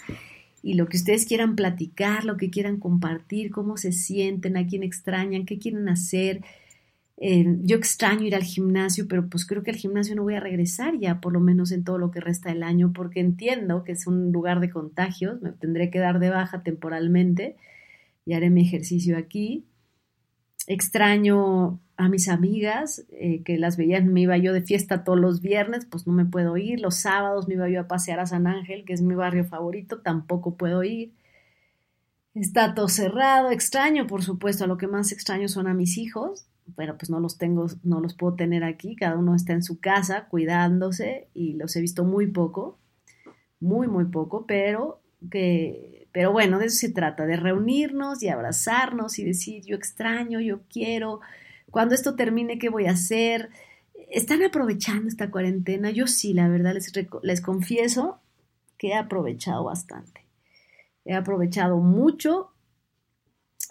[0.62, 4.84] Y lo que ustedes quieran platicar, lo que quieran compartir, cómo se sienten, a quién
[4.84, 6.41] extrañan, qué quieren hacer,
[7.22, 10.39] eh, yo extraño ir al gimnasio, pero pues creo que al gimnasio no voy a
[10.39, 13.91] regresar ya, por lo menos en todo lo que resta del año, porque entiendo que
[13.91, 17.57] es un lugar de contagios, me tendré que dar de baja temporalmente
[18.26, 19.66] y haré mi ejercicio aquí.
[20.68, 25.41] Extraño a mis amigas, eh, que las veían, me iba yo de fiesta todos los
[25.41, 26.80] viernes, pues no me puedo ir.
[26.80, 30.00] Los sábados me iba yo a pasear a San Ángel, que es mi barrio favorito,
[30.00, 31.14] tampoco puedo ir.
[32.34, 36.47] Está todo cerrado, extraño, por supuesto, a lo que más extraño son a mis hijos,
[36.78, 39.82] pero pues no los tengo, no los puedo tener aquí, cada uno está en su
[39.82, 42.80] casa cuidándose y los he visto muy poco,
[43.60, 49.20] muy, muy poco, pero que, pero bueno, de eso se trata, de reunirnos y abrazarnos
[49.20, 51.20] y decir, yo extraño, yo quiero,
[51.72, 53.49] cuando esto termine, ¿qué voy a hacer?
[54.09, 55.91] ¿Están aprovechando esta cuarentena?
[55.91, 56.91] Yo sí, la verdad, les,
[57.24, 58.20] les confieso
[58.78, 60.26] que he aprovechado bastante.
[61.05, 62.51] He aprovechado mucho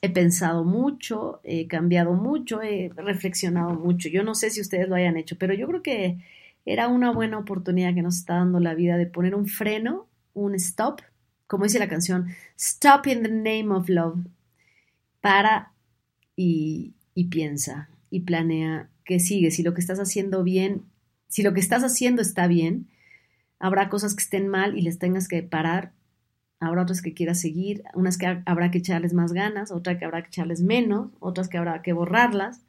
[0.00, 4.08] he pensado mucho, he cambiado mucho, he reflexionado mucho.
[4.08, 6.18] Yo no sé si ustedes lo hayan hecho, pero yo creo que
[6.64, 10.54] era una buena oportunidad que nos está dando la vida de poner un freno, un
[10.54, 11.00] stop,
[11.46, 14.18] como dice la canción, Stop in the name of love.
[15.20, 15.72] Para
[16.36, 20.84] y, y piensa y planea qué sigue, si lo que estás haciendo bien,
[21.26, 22.86] si lo que estás haciendo está bien,
[23.58, 25.94] habrá cosas que estén mal y les tengas que parar.
[26.60, 30.22] Habrá otras que quieras seguir, unas que habrá que echarles más ganas, otras que habrá
[30.22, 32.62] que echarles menos, otras que habrá que borrarlas,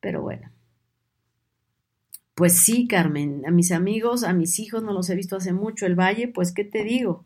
[0.00, 0.50] pero bueno.
[2.34, 5.86] Pues sí, Carmen, a mis amigos, a mis hijos no los he visto hace mucho,
[5.86, 7.24] el valle, pues qué te digo,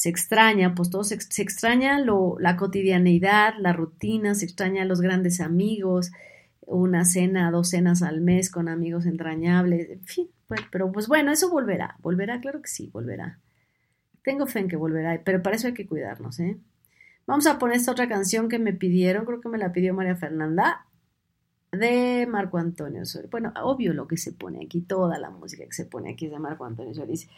[0.00, 5.42] se extraña, pues todo se, extraña lo, la cotidianeidad, la rutina, se extraña los grandes
[5.42, 6.10] amigos,
[6.62, 11.30] una cena, dos cenas al mes con amigos entrañables, en fin, pues, pero pues bueno,
[11.30, 13.40] eso volverá, volverá, claro que sí, volverá.
[14.24, 16.56] Tengo fe en que volverá, pero para eso hay que cuidarnos, ¿eh?
[17.26, 20.16] Vamos a poner esta otra canción que me pidieron, creo que me la pidió María
[20.16, 20.86] Fernanda,
[21.72, 23.28] de Marco Antonio Solís.
[23.28, 26.32] Bueno, obvio lo que se pone aquí, toda la música que se pone aquí es
[26.32, 27.28] de Marco Antonio Solís,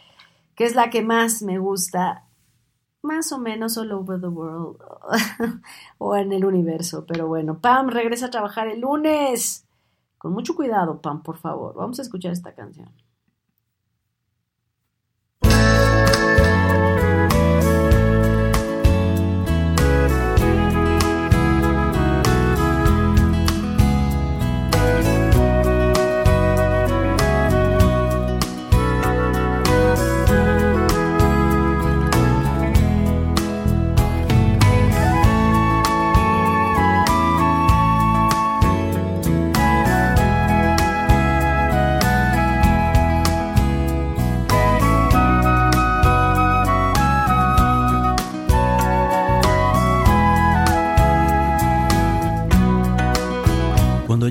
[0.55, 2.23] que es la que más me gusta,
[3.03, 4.77] más o menos all over the world
[5.99, 7.05] o en el universo.
[7.05, 9.67] Pero bueno, Pam regresa a trabajar el lunes.
[10.17, 11.75] Con mucho cuidado, Pam, por favor.
[11.75, 12.89] Vamos a escuchar esta canción.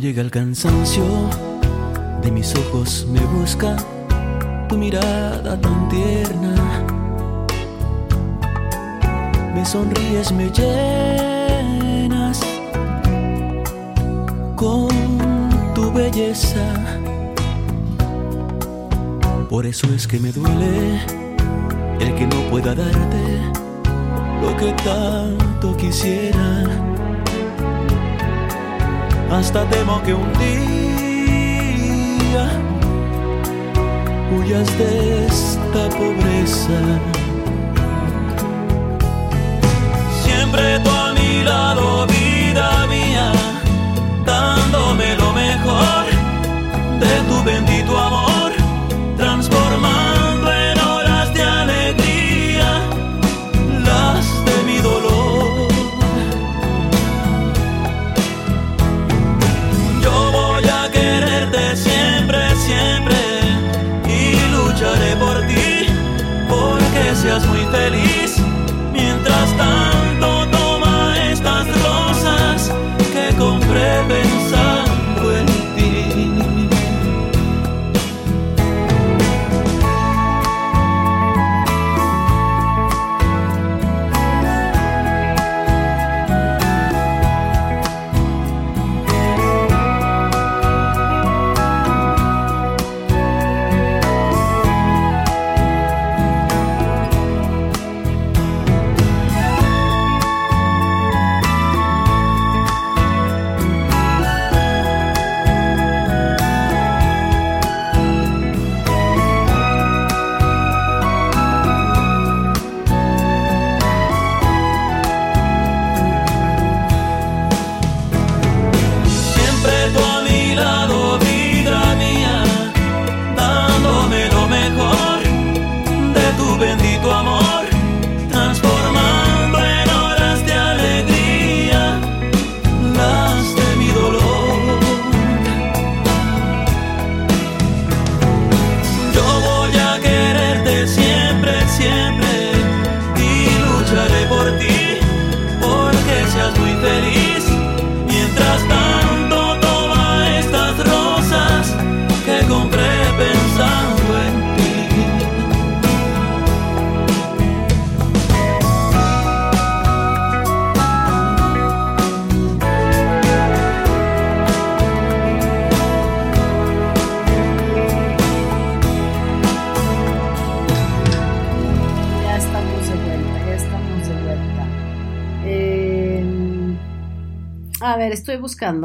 [0.03, 1.05] Llega el cansancio,
[2.23, 3.77] de mis ojos me busca
[4.69, 6.55] tu mirada tan tierna.
[9.55, 12.41] Me sonríes, me llenas
[14.57, 14.89] con
[15.73, 16.67] tu belleza.
[19.49, 21.01] Por eso es que me duele
[22.01, 23.41] el que no pueda darte
[24.43, 26.92] lo que tanto quisiera.
[29.33, 30.61] Hasta temo que un día
[34.31, 36.79] huyas de esta pobreza.
[40.23, 43.33] Siempre tú a mi lado, vida mía,
[44.27, 46.05] dándome lo mejor
[47.01, 48.32] de tu bendito amor,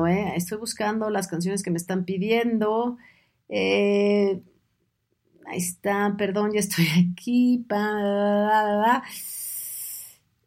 [0.08, 0.34] ¿eh?
[0.36, 2.98] Estoy buscando las canciones que me están pidiendo.
[3.50, 4.42] Eh,
[5.46, 7.66] ahí está, perdón, ya estoy aquí.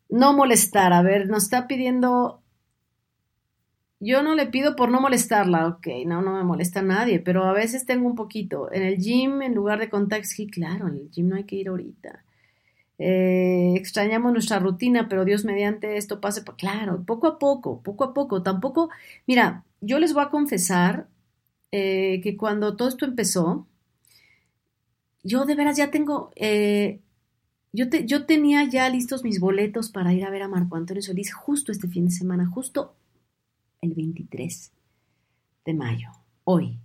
[0.09, 2.43] No molestar, a ver, nos está pidiendo...
[4.03, 7.53] Yo no le pido por no molestarla, ok, no, no me molesta nadie, pero a
[7.53, 8.73] veces tengo un poquito.
[8.73, 11.57] En el gym, en lugar de contact, sí, claro, en el gym no hay que
[11.57, 12.25] ir ahorita.
[13.01, 18.15] Eh, extrañamos nuestra rutina, pero Dios mediante esto pase, claro, poco a poco, poco a
[18.15, 18.43] poco.
[18.45, 18.91] Tampoco,
[19.27, 21.09] mira, yo les voy a confesar
[21.73, 23.67] eh, que cuando todo esto empezó,
[25.23, 27.01] yo de veras ya tengo, eh,
[27.73, 31.03] yo, te- yo tenía ya listos mis boletos para ir a ver a Marco Antonio
[31.03, 32.95] Solís justo este fin de semana, justo
[33.83, 34.73] el 23
[35.65, 36.11] de mayo,
[36.45, 36.79] hoy.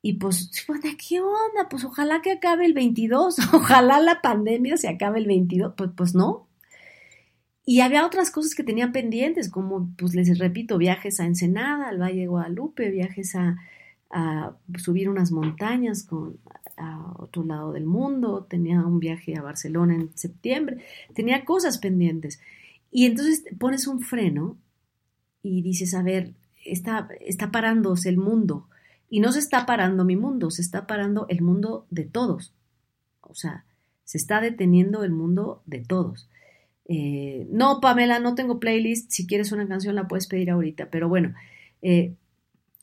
[0.00, 1.68] Y pues, puta, ¿qué onda?
[1.68, 6.14] Pues ojalá que acabe el 22, ojalá la pandemia se acabe el 22, pues, pues
[6.14, 6.46] no.
[7.64, 12.00] Y había otras cosas que tenía pendientes, como, pues les repito, viajes a Ensenada, al
[12.00, 13.58] Valle de Guadalupe, viajes a,
[14.10, 16.38] a subir unas montañas con,
[16.78, 20.78] a otro lado del mundo, tenía un viaje a Barcelona en septiembre,
[21.14, 22.40] tenía cosas pendientes.
[22.90, 24.56] Y entonces pones un freno
[25.42, 26.32] y dices, a ver,
[26.64, 28.68] está, está parándose el mundo.
[29.10, 32.54] Y no se está parando mi mundo, se está parando el mundo de todos.
[33.22, 33.64] O sea,
[34.04, 36.28] se está deteniendo el mundo de todos.
[36.86, 39.10] Eh, no, Pamela, no tengo playlist.
[39.10, 40.90] Si quieres una canción la puedes pedir ahorita.
[40.90, 41.34] Pero bueno,
[41.82, 42.14] eh,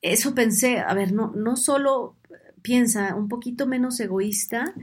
[0.02, 0.80] eso pensé.
[0.80, 2.16] A ver, no, no solo
[2.62, 4.74] piensa un poquito menos egoísta.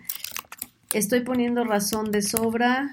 [0.92, 2.90] Estoy poniendo razón de sobra.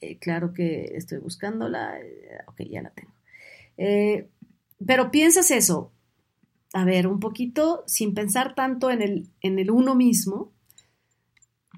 [0.00, 1.98] Eh, claro que estoy buscándola.
[2.46, 3.12] Ok, ya la tengo.
[4.84, 5.91] Pero piensas eso,
[6.72, 10.52] a ver, un poquito sin pensar tanto en el, en el uno mismo,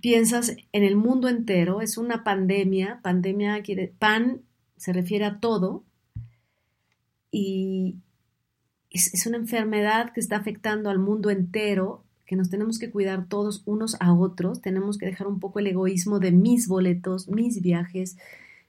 [0.00, 4.42] piensas en el mundo entero, es una pandemia, pandemia quiere, pan
[4.76, 5.84] se refiere a todo,
[7.30, 7.96] y,
[8.94, 13.62] es, una enfermedad que está afectando al mundo entero, que nos tenemos que cuidar todos
[13.66, 18.16] unos a otros, tenemos que dejar un poco el egoísmo de mis boletos, mis viajes,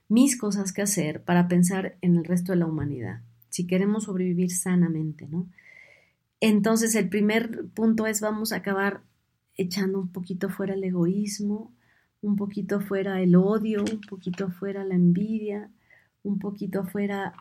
[0.08, 4.50] mis cosas que hacer para pensar en el resto de la humanidad, si queremos sobrevivir
[4.50, 5.46] sanamente, ¿no?
[6.40, 9.02] Entonces el primer punto es vamos a acabar
[9.56, 11.74] echando un poquito fuera el egoísmo,
[12.20, 15.70] un poquito fuera el odio, un poquito fuera la envidia,
[16.22, 17.34] un poquito fuera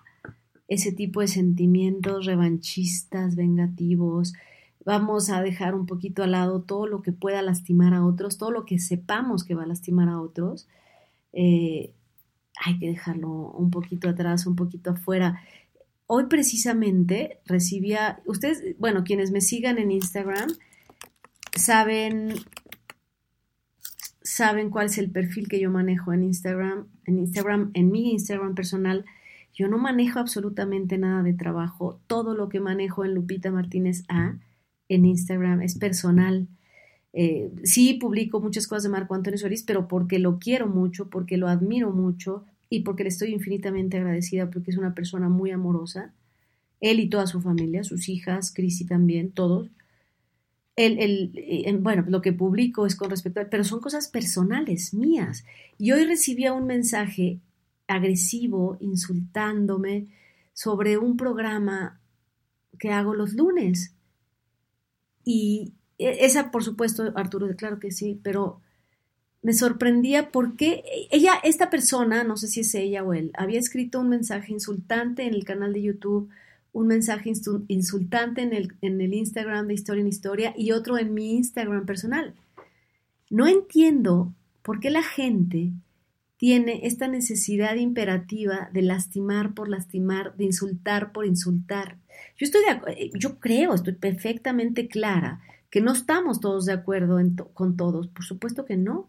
[0.68, 4.34] ese tipo de sentimientos revanchistas, vengativos.
[4.86, 8.52] Vamos a dejar un poquito al lado todo lo que pueda lastimar a otros, todo
[8.52, 10.68] lo que sepamos que va a lastimar a otros.
[11.34, 11.94] Eh,
[12.64, 15.42] hay que dejarlo un poquito atrás, un poquito afuera.
[16.08, 20.50] Hoy precisamente recibía, ustedes, bueno, quienes me sigan en Instagram,
[21.56, 22.34] saben,
[24.22, 28.54] saben cuál es el perfil que yo manejo en Instagram, en Instagram, en mi Instagram
[28.54, 29.06] personal.
[29.54, 32.00] Yo no manejo absolutamente nada de trabajo.
[32.08, 34.38] Todo lo que manejo en Lupita Martínez A
[34.90, 36.48] en Instagram es personal.
[37.14, 41.38] Eh, sí publico muchas cosas de Marco Antonio Solís, pero porque lo quiero mucho, porque
[41.38, 42.44] lo admiro mucho
[42.76, 46.14] y porque le estoy infinitamente agradecida porque es una persona muy amorosa.
[46.82, 49.70] Él y toda su familia, sus hijas, Crisi también, todos.
[50.76, 54.94] El, el, eh, bueno, lo que publico es con respecto a, pero son cosas personales,
[54.94, 55.46] mías.
[55.78, 57.40] Y hoy recibía un mensaje
[57.88, 60.08] agresivo, insultándome
[60.54, 62.02] sobre un programa
[62.78, 63.96] que hago los lunes.
[65.24, 68.62] Y e, esa, por supuesto, Arturo, claro que sí, pero
[69.46, 74.00] me sorprendía porque ella, esta persona, no sé si es ella o él, había escrito
[74.00, 76.32] un mensaje insultante en el canal de YouTube,
[76.74, 77.32] un mensaje
[77.68, 82.34] insultante en el, Instagram de Historia en Historia y otro en mi Instagram personal.
[83.30, 84.34] No entiendo
[84.64, 85.74] por qué la gente
[86.38, 92.00] tiene esta necesidad imperativa de lastimar por lastimar, de insultar por insultar.
[92.36, 95.40] Yo estoy de eh, yo creo, estoy perfectamente clara
[95.70, 97.20] que no estamos todos de acuerdo
[97.54, 99.08] con todos, por supuesto que no.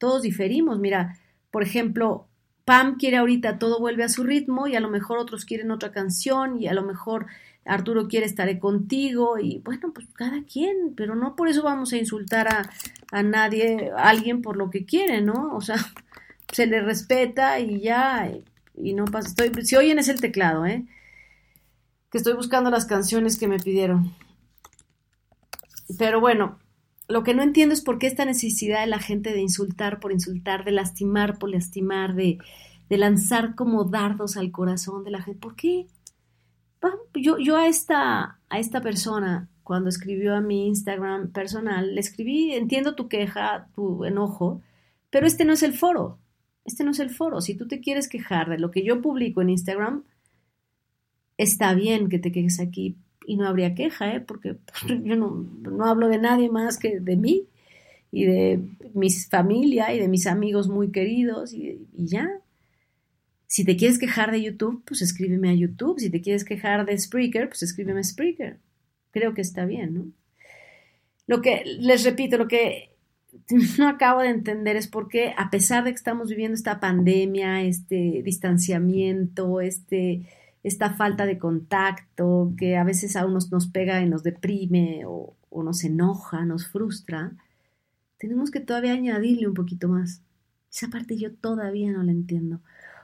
[0.00, 0.78] Todos diferimos.
[0.78, 1.18] Mira,
[1.50, 2.26] por ejemplo,
[2.64, 5.92] Pam quiere ahorita todo vuelve a su ritmo y a lo mejor otros quieren otra
[5.92, 7.26] canción y a lo mejor
[7.66, 11.98] Arturo quiere estaré contigo y bueno, pues cada quien, pero no por eso vamos a
[11.98, 12.70] insultar a,
[13.12, 15.54] a nadie, a alguien por lo que quiere, ¿no?
[15.54, 15.76] O sea,
[16.52, 18.32] se le respeta y ya,
[18.74, 19.28] y, no pasa.
[19.28, 20.86] Estoy, si oyen es el teclado, ¿eh?
[22.10, 24.14] Que estoy buscando las canciones que me pidieron.
[25.98, 26.58] Pero bueno,
[27.10, 30.12] lo que no entiendo es por qué esta necesidad de la gente de insultar por
[30.12, 32.38] insultar, de lastimar por lastimar, de,
[32.88, 35.40] lanzar como dardos al corazón de la gente.
[35.40, 35.86] ¿Por qué?
[37.14, 42.54] Yo, yo a, esta, a esta persona, cuando escribió a mi Instagram personal, le escribí,
[42.54, 44.62] entiendo tu queja, tu enojo,
[45.10, 46.18] pero este no es el foro
[46.64, 47.40] este no es el foro.
[47.40, 50.04] Si tú te quieres quejar de lo que yo publico en Instagram,
[51.36, 52.96] está bien que te quejes aquí
[53.26, 54.20] y no habría queja, ¿eh?
[54.20, 54.56] porque
[55.04, 57.46] yo no, hablo de nadie más que de mí
[58.12, 58.60] y de
[58.94, 62.28] mi familia y de mis amigos muy queridos y, y ya.
[63.46, 65.98] Si te quieres quejar de YouTube, pues escríbeme a YouTube.
[65.98, 68.58] Si te quieres quejar de Spreaker, pues escríbeme a Spreaker.
[69.10, 70.06] Creo que está bien, ¿no?
[71.26, 72.90] Lo que, les repito, lo que
[73.78, 77.62] no acabo de entender es por qué, a pesar de que estamos viviendo esta pandemia,
[77.62, 80.22] este distanciamiento, este,
[80.62, 85.34] esta falta de contacto, que a veces a unos nos pega y nos deprime o,
[85.48, 87.32] o nos enoja, nos frustra,
[88.18, 90.22] tenemos que todavía añadirle un poquito más.
[90.72, 92.60] Esa parte yo todavía no la entiendo.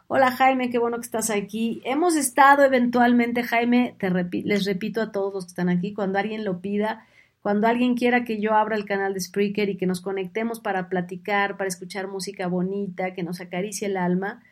[0.08, 1.82] Hola Jaime, qué bueno que estás aquí.
[1.84, 4.10] Hemos estado eventualmente, Jaime, te
[4.44, 7.04] les repito a todos los que están aquí, cuando alguien lo pida,
[7.40, 10.88] cuando alguien quiera que yo abra el canal de Spreaker y que nos conectemos para
[10.88, 14.44] platicar, para escuchar música bonita, que nos acaricie el alma,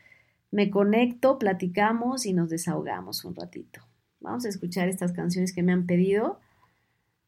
[0.54, 3.80] me conecto, platicamos y nos desahogamos un ratito.
[4.20, 6.38] Vamos a escuchar estas canciones que me han pedido.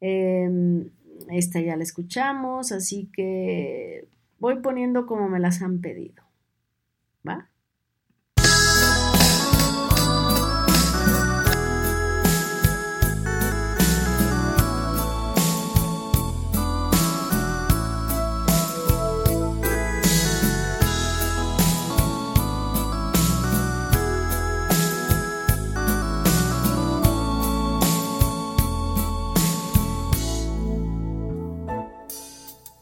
[0.01, 0.91] Em,
[1.29, 4.07] esta ya la escuchamos, así que
[4.39, 6.23] voy poniendo como me las han pedido.
[7.29, 7.51] ¿Va?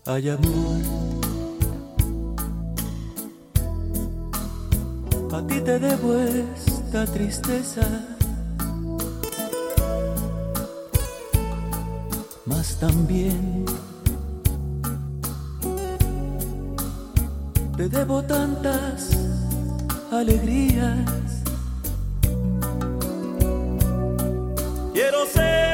[0.06, 0.80] Hay amor.
[5.32, 7.82] A ti te debo esta tristeza,
[12.46, 13.64] mas también
[17.76, 19.10] te debo tantas
[20.12, 21.42] alegrías.
[24.92, 25.73] Quiero ser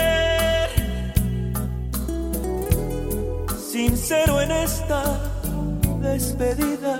[3.81, 5.03] sincero en esta
[6.03, 6.99] despedida.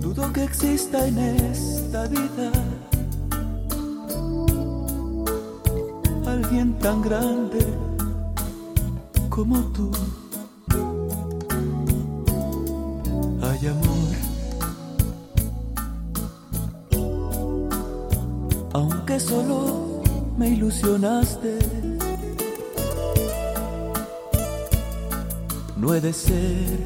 [0.00, 2.48] Dudo que exista en esta vida
[6.26, 7.62] alguien tan grande
[9.28, 9.90] como tú.
[13.46, 14.12] Hay amor.
[18.72, 20.00] Aunque solo
[20.38, 21.91] me ilusionaste
[25.82, 26.78] no he de ser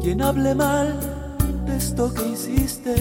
[0.00, 0.88] quien hable mal
[1.66, 2.94] de esto que hiciste.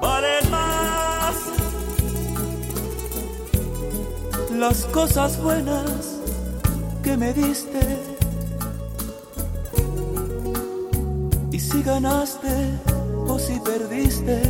[0.00, 1.36] Valen más
[4.56, 6.20] las cosas buenas
[7.02, 7.98] que me diste.
[11.50, 12.70] Y si ganaste
[13.28, 14.40] o si perdiste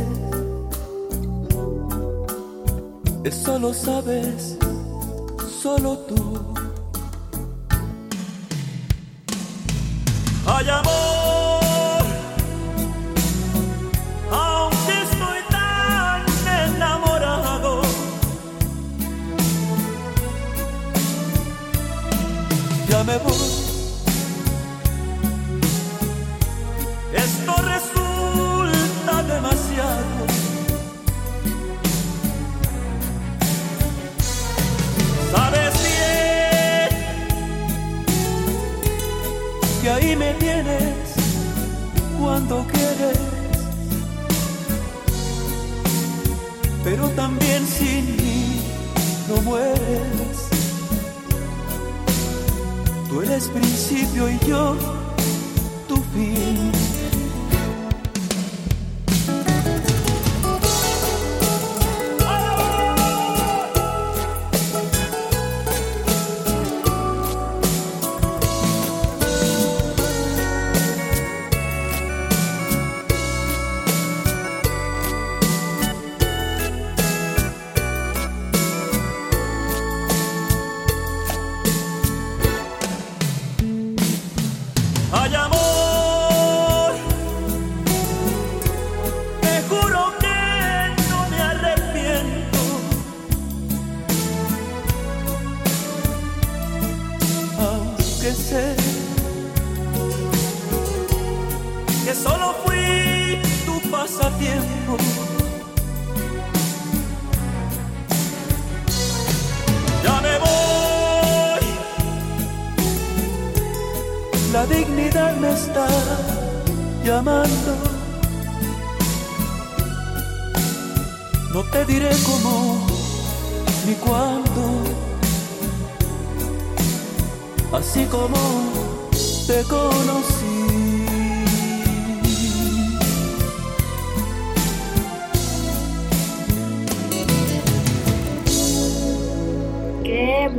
[3.23, 4.57] eso lo sabes
[5.61, 6.52] solo tú.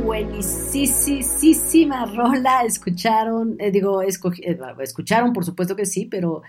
[0.03, 4.07] Buenísima rola escucharon, eh, digo, eh,
[4.79, 6.41] escucharon, por supuesto que sí, pero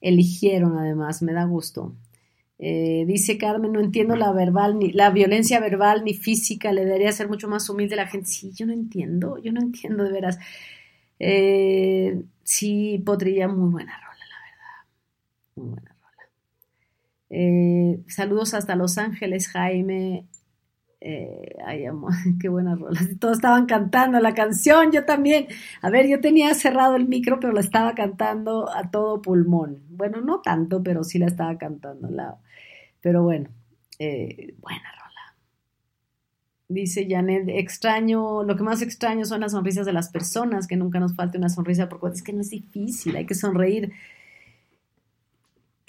[0.00, 1.94] eligieron además, me da gusto.
[2.58, 7.12] Eh, dice Carmen, no entiendo la verbal, ni la violencia verbal ni física, le debería
[7.12, 8.26] ser mucho más humilde la gente.
[8.26, 10.38] Sí, yo no entiendo, yo no entiendo de veras.
[11.18, 14.84] Eh, sí, Potrilla, muy buena rola, la verdad.
[15.56, 15.96] Muy buena rola.
[18.08, 20.26] Saludos hasta Los Ángeles, Jaime.
[21.02, 23.00] Eh, ay, amor, qué buena rola.
[23.18, 25.46] Todos estaban cantando la canción, yo también.
[25.80, 29.82] A ver, yo tenía cerrado el micro, pero la estaba cantando a todo pulmón.
[29.88, 32.08] Bueno, no tanto, pero sí la estaba cantando.
[32.10, 32.38] La...
[33.00, 33.48] Pero bueno,
[33.98, 35.36] eh, buena rola.
[36.68, 41.00] Dice Janet, extraño, lo que más extraño son las sonrisas de las personas, que nunca
[41.00, 43.92] nos falte una sonrisa, porque es que no es difícil, hay que sonreír.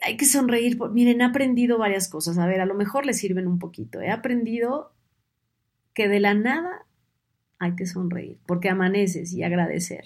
[0.03, 0.79] Hay que sonreír.
[0.91, 2.37] Miren, he aprendido varias cosas.
[2.39, 4.01] A ver, a lo mejor les sirven un poquito.
[4.01, 4.91] He aprendido
[5.93, 6.85] que de la nada
[7.59, 10.05] hay que sonreír, porque amaneces y agradecer.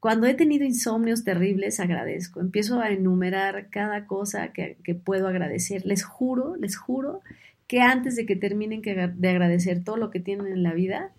[0.00, 2.40] Cuando he tenido insomnios terribles, agradezco.
[2.40, 5.86] Empiezo a enumerar cada cosa que, que puedo agradecer.
[5.86, 7.20] Les juro, les juro
[7.68, 11.12] que antes de que terminen de agradecer todo lo que tienen en la vida,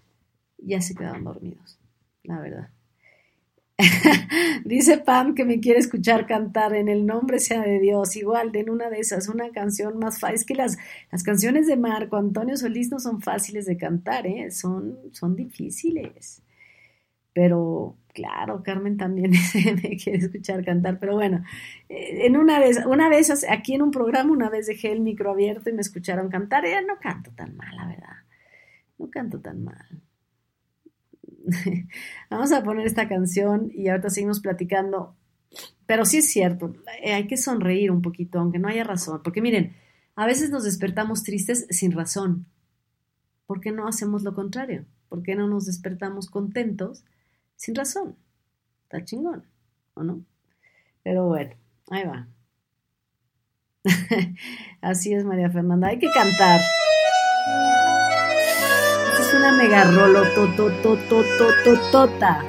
[0.57, 1.79] ya se quedan dormidos,
[2.23, 2.69] la verdad.
[4.65, 8.59] Dice Pam que me quiere escuchar cantar en el nombre sea de Dios, igual de
[8.59, 10.35] en una de esas, una canción más fácil.
[10.35, 10.77] Es que las,
[11.11, 14.51] las canciones de Marco Antonio Solís no son fáciles de cantar, ¿eh?
[14.51, 16.41] son, son difíciles.
[17.33, 19.31] Pero Claro, Carmen también
[19.83, 21.43] me quiere escuchar cantar, pero bueno,
[21.89, 25.31] eh, en una vez, una vez aquí en un programa, una vez dejé el micro
[25.31, 28.17] abierto y me escucharon cantar, ya no canto tan mal, la verdad,
[28.99, 30.02] no canto tan mal.
[32.29, 35.15] Vamos a poner esta canción y ahorita seguimos platicando,
[35.85, 39.41] pero sí es cierto, eh, hay que sonreír un poquito, aunque no haya razón, porque
[39.41, 39.75] miren,
[40.15, 42.45] a veces nos despertamos tristes sin razón.
[43.45, 44.85] ¿Por qué no hacemos lo contrario?
[45.09, 47.03] ¿Por qué no nos despertamos contentos?
[47.63, 48.17] sin razón.
[48.83, 49.45] Está chingón,
[49.93, 50.25] ¿o no?
[51.01, 51.55] Pero bueno,
[51.89, 52.27] ahí va.
[54.81, 55.87] Así es, María Fernanda.
[55.87, 56.59] Hay que cantar.
[59.43, 60.23] Una mega rolo,
[61.91, 62.45] tota.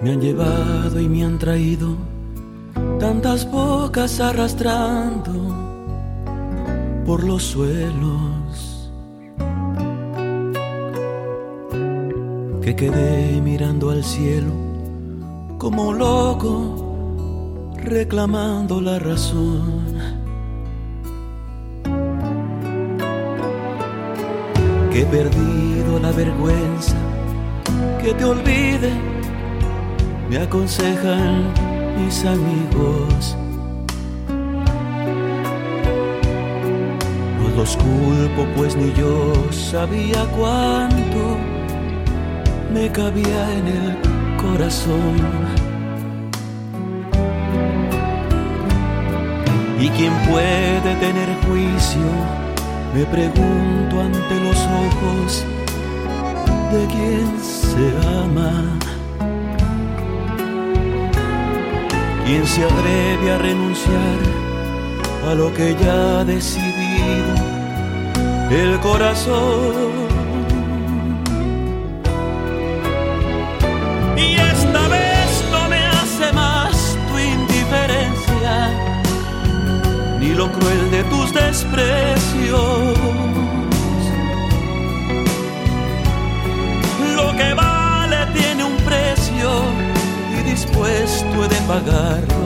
[0.00, 1.96] Me han llevado y me han traído
[2.98, 5.51] tantas bocas arrastrando
[7.04, 8.90] por los suelos
[12.62, 14.52] que quedé mirando al cielo
[15.58, 16.82] como loco
[17.76, 19.82] reclamando la razón.
[24.90, 26.96] Que he perdido la vergüenza,
[28.02, 28.92] que te olvide
[30.28, 31.44] me aconsejan
[31.98, 33.36] mis amigos.
[37.62, 41.22] Los culpo, pues ni yo sabía cuánto
[42.74, 43.88] me cabía en el
[44.42, 45.14] corazón.
[49.80, 52.08] ¿Y quién puede tener juicio?
[52.94, 55.44] Me pregunto ante los ojos
[56.72, 57.86] de quien se
[58.24, 58.52] ama.
[62.24, 64.18] quien se atreve a renunciar
[65.28, 67.51] a lo que ya ha decidido
[68.50, 69.92] el corazón.
[74.16, 78.54] Y esta vez no me hace más tu indiferencia,
[80.20, 82.98] ni lo cruel de tus desprecios.
[87.16, 89.92] Lo que vale tiene un precio
[90.52, 92.42] dispuesto de pagarlo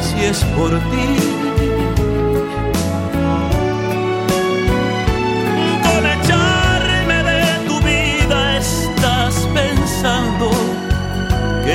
[0.00, 1.47] si es por ti.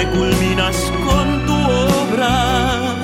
[0.08, 2.95] Culminas con tu obra.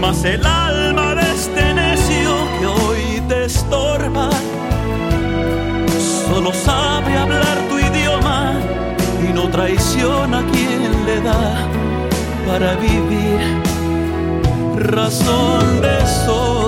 [0.00, 4.30] Mas el alma de este necio que hoy te estorba
[6.28, 7.78] solo sabe hablar tu
[9.28, 11.68] y no traiciona quien le da
[12.46, 13.40] para vivir
[14.76, 16.61] razón de sobra.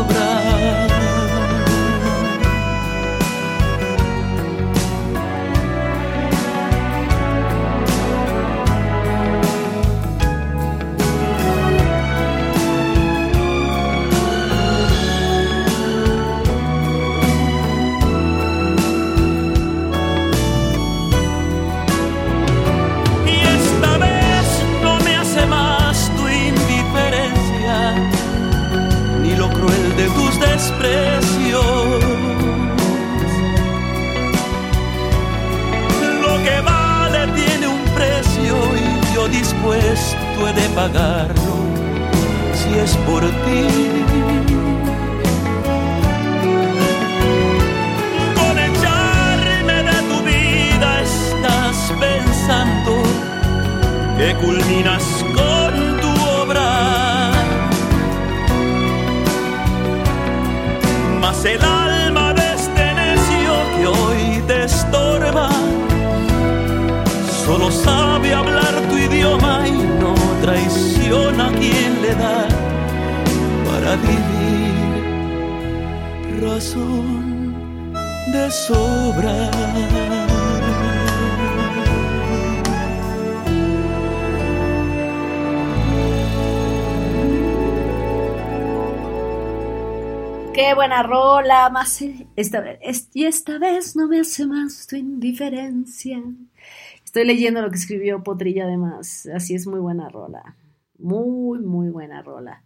[76.74, 79.50] De sobra.
[90.52, 92.02] Qué buena rola, más
[92.36, 92.64] esta,
[93.12, 96.20] y esta vez no me hace más tu indiferencia.
[97.04, 100.56] Estoy leyendo lo que escribió Potrilla además, así es muy buena rola,
[100.98, 102.64] muy, muy buena rola.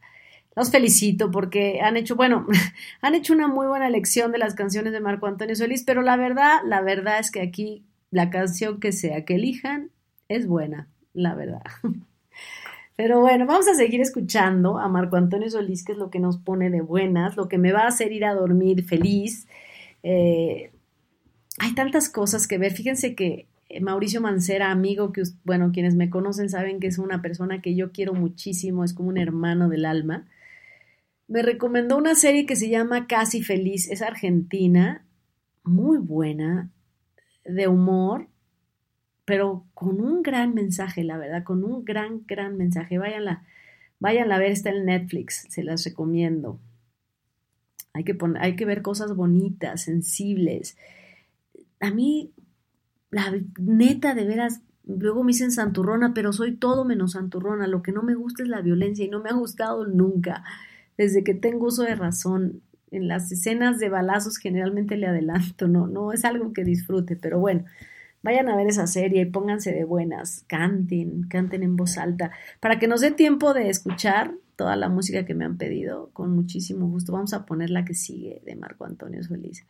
[0.58, 2.46] Los felicito porque han hecho, bueno,
[3.00, 6.16] han hecho una muy buena elección de las canciones de Marco Antonio Solís, pero la
[6.16, 9.90] verdad, la verdad es que aquí la canción que sea que elijan
[10.28, 11.62] es buena, la verdad.
[12.96, 16.38] Pero bueno, vamos a seguir escuchando a Marco Antonio Solís, que es lo que nos
[16.38, 19.46] pone de buenas, lo que me va a hacer ir a dormir feliz.
[20.02, 20.72] Eh,
[21.60, 22.72] hay tantas cosas que ver.
[22.72, 27.22] Fíjense que eh, Mauricio Mancera, amigo que, bueno, quienes me conocen saben que es una
[27.22, 30.26] persona que yo quiero muchísimo, es como un hermano del alma.
[31.28, 35.04] Me recomendó una serie que se llama Casi Feliz, es argentina,
[35.62, 36.70] muy buena,
[37.44, 38.28] de humor,
[39.24, 42.96] pero con un gran mensaje, la verdad, con un gran, gran mensaje.
[42.96, 43.44] Váyanla,
[44.00, 46.58] váyanla a ver, está en Netflix, se las recomiendo.
[47.92, 50.78] Hay que, poner, hay que ver cosas bonitas, sensibles.
[51.80, 52.32] A mí,
[53.10, 57.66] la neta, de veras, luego me dicen santurrona, pero soy todo menos santurrona.
[57.66, 60.42] Lo que no me gusta es la violencia y no me ha gustado nunca.
[60.98, 65.86] Desde que tengo uso de razón, en las escenas de balazos generalmente le adelanto, no,
[65.86, 67.64] no es algo que disfrute, pero bueno,
[68.22, 72.78] Vayan a ver esa serie y pónganse de buenas, canten, canten en voz alta, para
[72.78, 76.88] que nos dé tiempo de escuchar toda la música que me han pedido, con muchísimo
[76.88, 77.12] gusto.
[77.12, 79.64] Vamos a poner la que sigue de Marco Antonio Solís.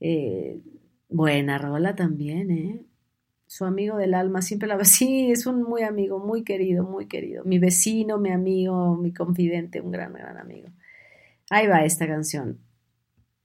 [0.00, 0.60] Eh,
[1.08, 2.84] buena rola también, ¿eh?
[3.50, 4.78] Su amigo del alma, siempre la.
[4.84, 7.42] Sí, es un muy amigo, muy querido, muy querido.
[7.44, 10.68] Mi vecino, mi amigo, mi confidente, un gran, gran amigo.
[11.50, 12.60] Ahí va esta canción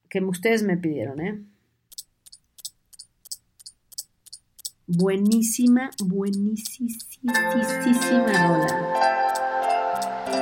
[0.08, 1.43] que ustedes me pidieron, ¿eh?
[4.86, 7.34] Buenísima, buenísima
[8.47, 8.93] rola.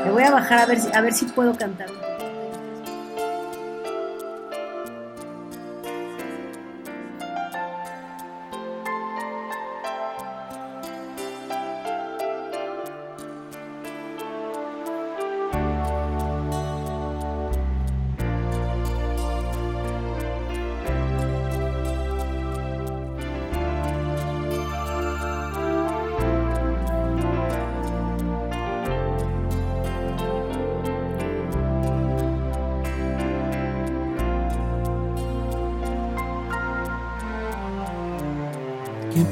[0.04, 1.88] Le voy a bajar a ver si, a ver si puedo cantar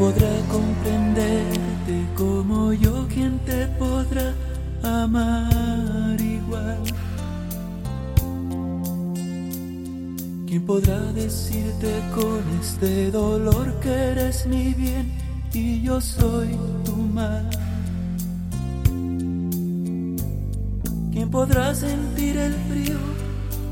[0.02, 3.08] podrá comprenderte como yo?
[3.14, 4.34] ¿Quién te podrá
[4.82, 6.82] amar igual?
[10.48, 15.06] ¿Quién podrá decirte con este dolor que eres mi bien
[15.54, 16.50] y yo soy
[16.84, 17.48] tu mal?
[21.14, 23.00] ¿Quién podrá sentir el frío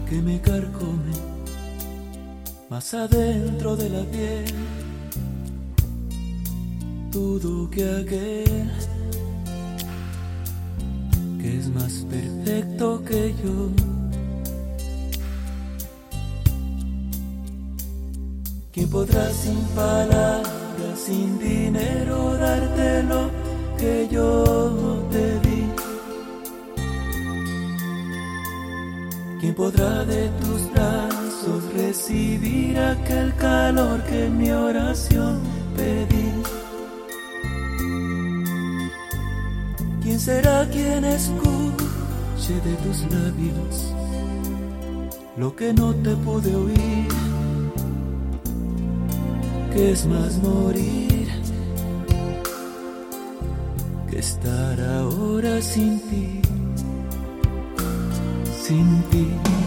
[0.07, 1.13] que me carcome
[2.69, 4.78] más adentro de la piel?
[7.39, 8.71] Dudo que aquel
[11.41, 13.71] que es más perfecto que yo.
[18.73, 23.29] ¿Quién podrá sin palabras, sin dinero darte lo
[23.77, 25.63] que yo te di?
[29.39, 35.59] ¿Quién podrá de tus brazos recibir aquel calor que mi oración
[40.30, 43.75] será quien escuche de tus labios
[45.38, 47.07] lo que no te pude oír?
[49.73, 51.27] Que es más morir
[54.09, 56.41] que estar ahora sin ti,
[58.65, 59.59] sin ti.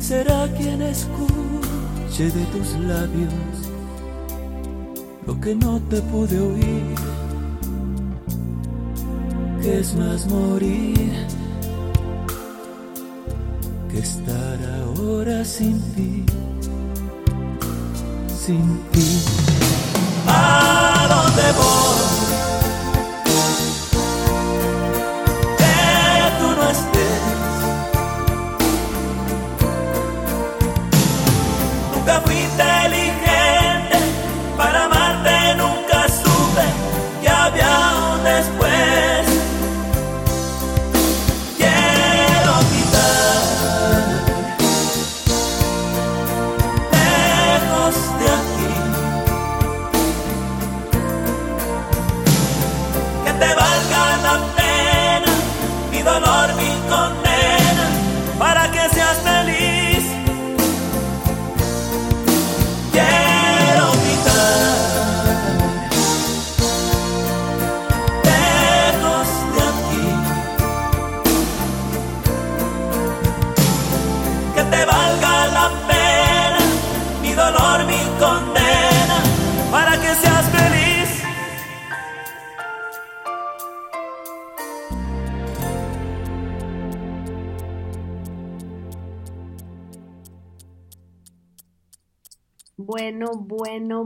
[0.00, 3.34] ¿Quién será quien escuche de tus labios
[5.26, 6.94] lo que no te pude oír?
[9.60, 11.12] Que es más morir
[13.92, 16.24] que estar ahora sin ti,
[18.42, 19.22] sin ti.
[20.26, 22.19] ¿A dónde voy?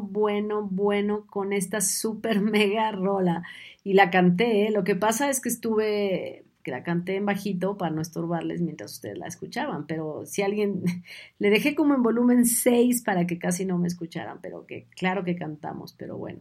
[0.00, 3.42] Bueno, bueno, con esta super mega rola.
[3.82, 4.70] Y la canté, ¿eh?
[4.70, 8.92] Lo que pasa es que estuve, que la canté en bajito para no estorbarles mientras
[8.92, 10.82] ustedes la escuchaban, pero si alguien,
[11.38, 15.24] le dejé como en volumen 6 para que casi no me escucharan, pero que claro
[15.24, 16.40] que cantamos, pero bueno,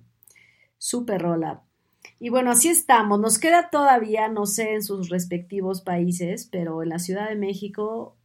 [0.78, 1.64] super rola.
[2.20, 3.20] Y bueno, así estamos.
[3.20, 8.18] Nos queda todavía, no sé, en sus respectivos países, pero en la Ciudad de México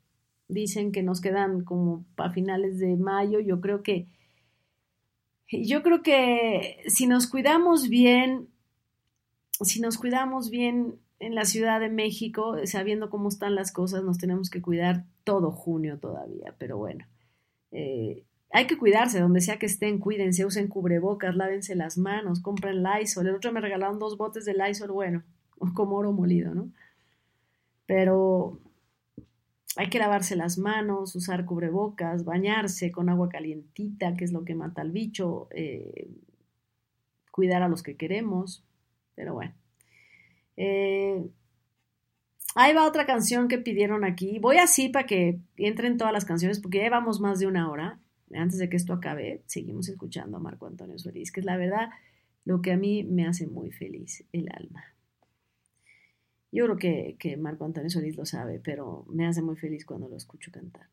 [0.48, 3.40] dicen que nos quedan como a finales de mayo.
[3.40, 4.08] Yo creo que,
[5.50, 8.48] yo creo que si nos cuidamos bien,
[9.60, 14.18] si nos cuidamos bien en la Ciudad de México, sabiendo cómo están las cosas, nos
[14.18, 16.54] tenemos que cuidar todo junio todavía.
[16.58, 17.06] Pero bueno,
[17.72, 22.82] eh, hay que cuidarse, donde sea que estén, cuídense, usen cubrebocas, lávense las manos, compren
[22.82, 23.26] Lysol.
[23.26, 25.22] El otro me regalaron dos botes de Lysol, bueno,
[25.74, 26.70] como oro molido, ¿no?
[27.86, 28.60] Pero
[29.78, 34.56] hay que lavarse las manos, usar cubrebocas, bañarse con agua calientita, que es lo que
[34.56, 36.10] mata al bicho, eh,
[37.30, 38.64] cuidar a los que queremos,
[39.14, 39.54] pero bueno.
[40.56, 41.24] Eh,
[42.56, 44.40] ahí va otra canción que pidieron aquí.
[44.40, 48.00] Voy así para que entren todas las canciones, porque ya llevamos más de una hora.
[48.34, 51.90] Antes de que esto acabe, seguimos escuchando a Marco Antonio Solís, que es la verdad
[52.44, 54.82] lo que a mí me hace muy feliz el alma.
[56.52, 60.08] Yo creo que, que Marco Antonio Solís lo sabe, pero me hace muy feliz cuando
[60.08, 60.88] lo escucho cantar.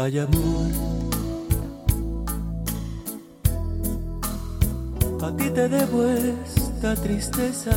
[0.00, 0.70] Hay amor.
[5.20, 7.72] A ti te debo esta tristeza.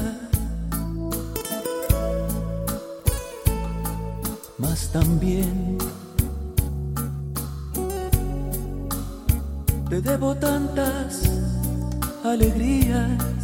[4.59, 5.79] Mas también
[9.89, 11.23] te debo tantas
[12.23, 13.40] alegrías.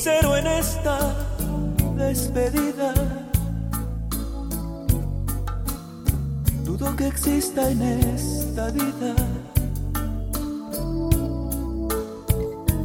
[0.00, 0.98] Sincero en esta
[1.94, 2.94] despedida.
[6.64, 9.14] Dudo que exista en esta vida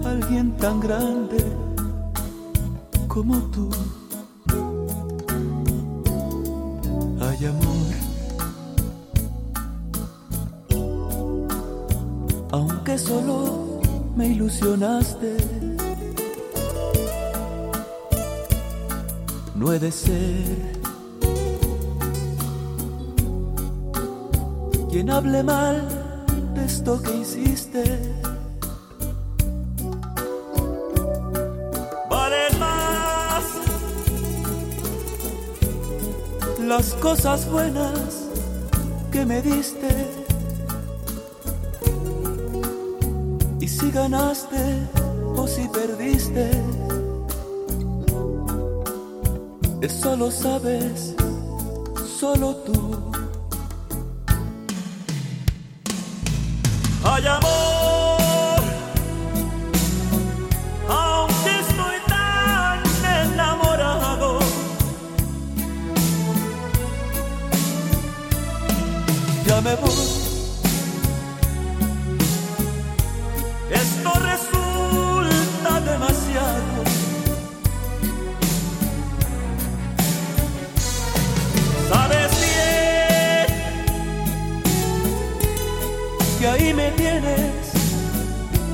[0.04, 1.42] alguien tan grande
[3.08, 3.70] como tú.
[7.22, 7.94] Hay amor.
[12.52, 13.80] Aunque solo
[14.18, 15.65] me ilusionaste.
[19.66, 20.46] No ser
[24.92, 25.88] quien hable mal
[26.54, 27.84] de esto que hiciste.
[32.12, 33.44] Valen más
[36.62, 38.28] las cosas buenas
[39.12, 39.90] que me diste.
[43.60, 44.64] Y si ganaste
[45.36, 46.65] o si perdiste.
[49.86, 51.14] Eso lo sabes
[52.20, 52.76] solo tú.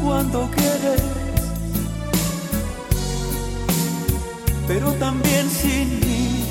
[0.04, 1.02] Cuando quieres,
[4.68, 6.46] pero también sin mí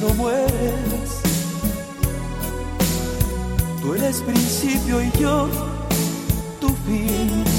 [0.00, 1.20] no mueres.
[3.80, 5.48] Tú eres principio y yo
[6.60, 7.49] tu fin.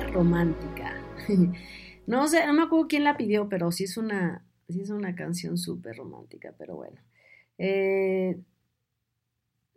[0.00, 0.94] Romántica.
[2.06, 5.14] No sé, no me acuerdo quién la pidió, pero sí es una, sí es una
[5.14, 7.00] canción súper romántica, pero bueno.
[7.56, 8.36] Eh,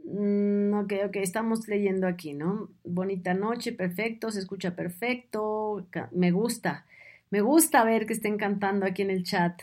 [0.04, 2.70] mm, ok, ok, estamos leyendo aquí, ¿no?
[2.84, 6.86] Bonita noche, perfecto, se escucha perfecto, me gusta,
[7.30, 9.62] me gusta ver que estén cantando aquí en el chat.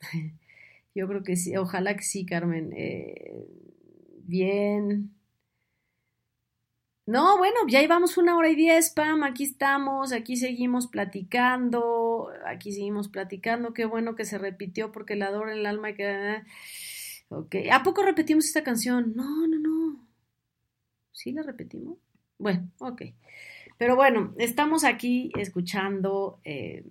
[0.94, 2.72] Yo creo que sí, ojalá que sí, Carmen.
[2.76, 3.46] Eh,
[4.24, 5.14] bien.
[7.06, 12.72] No, bueno, ya llevamos una hora y diez, Pam, aquí estamos, aquí seguimos platicando, aquí
[12.72, 16.42] seguimos platicando, qué bueno que se repitió porque la adoro en el alma que...
[17.72, 19.12] ¿a poco repetimos esta canción?
[19.16, 20.06] No, no, no.
[21.12, 21.98] ¿Sí la repetimos?
[22.38, 23.02] Bueno, ok.
[23.76, 26.84] Pero bueno, estamos aquí escuchando eh,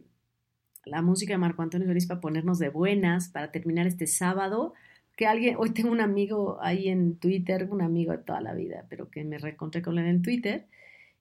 [0.85, 4.73] la música de Marco Antonio Solís para ponernos de buenas, para terminar este sábado
[5.19, 8.85] que alguien, hoy tengo un amigo ahí en Twitter, un amigo de toda la vida,
[8.89, 10.65] pero que me reencontré con él en Twitter,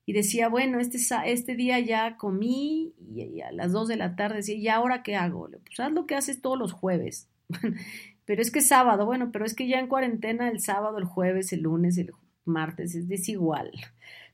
[0.06, 4.36] y decía, bueno, este, este día ya comí y, a las 2 de la tarde
[4.36, 5.48] decía, ¿y ahora qué hago?
[5.50, 7.28] Pues haz lo que haces todos los jueves.
[8.24, 11.52] pero es que sábado, bueno, pero es que ya en cuarentena el sábado, el jueves,
[11.52, 12.12] el lunes, el
[12.44, 13.72] martes es desigual.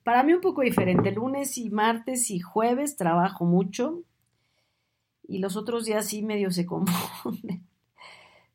[0.03, 4.03] Para mí un poco diferente, lunes y martes y jueves trabajo mucho
[5.27, 7.65] y los otros días sí medio se confunden.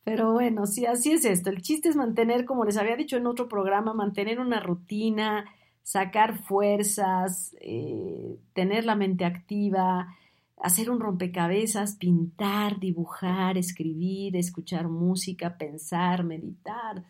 [0.09, 1.51] Pero bueno, sí, así es esto.
[1.51, 5.45] El chiste es mantener, como les había dicho en otro programa, mantener una rutina,
[5.83, 10.17] sacar fuerzas, eh, tener la mente activa,
[10.57, 17.05] hacer un rompecabezas, pintar, dibujar, escribir, escuchar música, pensar, meditar.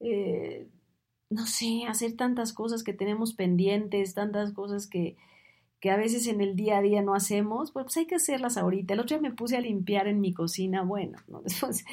[0.00, 0.68] eh,
[1.30, 5.16] no sé, hacer tantas cosas que tenemos pendientes, tantas cosas que,
[5.80, 8.94] que a veces en el día a día no hacemos, pues hay que hacerlas ahorita.
[8.94, 11.42] El otro día me puse a limpiar en mi cocina, bueno, ¿no?
[11.44, 11.84] después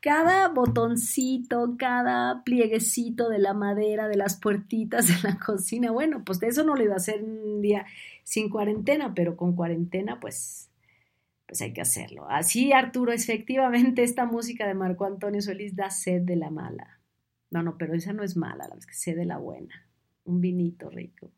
[0.00, 6.40] cada botoncito, cada plieguecito de la madera, de las puertitas de la cocina, bueno, pues
[6.40, 7.86] de eso no lo iba a hacer un día
[8.24, 10.70] sin cuarentena, pero con cuarentena, pues,
[11.46, 12.26] pues hay que hacerlo.
[12.28, 17.00] Así, Arturo, efectivamente, esta música de Marco Antonio Solís da sed de la mala.
[17.50, 19.86] No, no, pero esa no es mala, la es que sed de la buena.
[20.24, 21.30] Un vinito rico.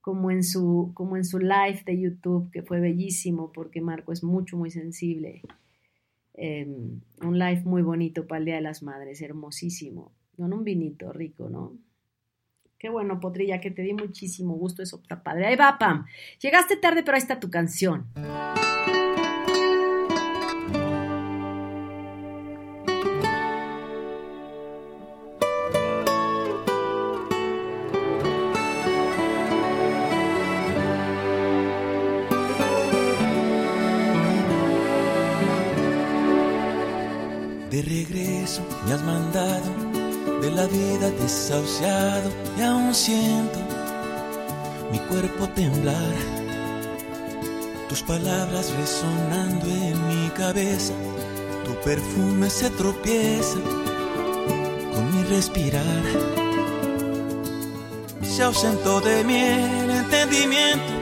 [0.00, 4.24] Como en su, como en su live de YouTube, que fue bellísimo, porque Marco es
[4.24, 5.42] mucho, muy sensible.
[6.42, 10.12] Eh, un live muy bonito para el Día de las Madres, hermosísimo.
[10.34, 11.76] Con un vinito rico, ¿no?
[12.78, 15.46] Qué bueno, Potrilla, que te di muchísimo gusto, eso está padre.
[15.46, 16.06] Ahí va, Pam.
[16.40, 18.06] Llegaste tarde, pero ahí está tu canción.
[41.50, 43.58] Y aún siento
[44.92, 46.14] mi cuerpo temblar.
[47.88, 50.92] tus palabras resonando en mi cabeza,
[51.64, 53.58] tu perfume se tropieza
[54.94, 56.02] con mi respirar.
[58.22, 60.92] Se ausentó de mí el entendimiento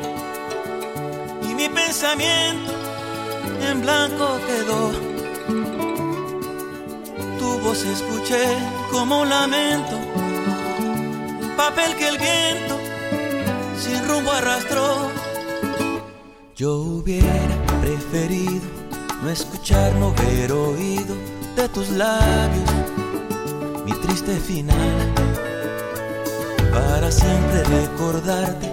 [1.42, 2.72] y mi pensamiento
[3.70, 4.92] en blanco quedó.
[7.38, 8.46] Tu voz escuché
[8.90, 10.07] como lamento,
[11.58, 12.78] papel que el viento
[13.76, 15.10] sin rumbo arrastró.
[16.54, 18.62] Yo hubiera preferido
[19.22, 21.16] no escuchar, no haber oído
[21.56, 22.70] de tus labios
[23.84, 24.98] mi triste final.
[26.72, 28.68] Para siempre recordarte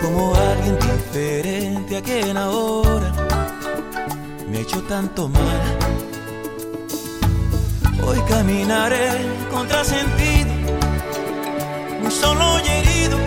[0.00, 3.12] como alguien diferente a quien ahora
[4.48, 5.62] me ha hecho tanto mal.
[8.06, 9.08] Hoy caminaré
[9.50, 10.31] contrasentido,
[12.02, 13.18] muy solo y herido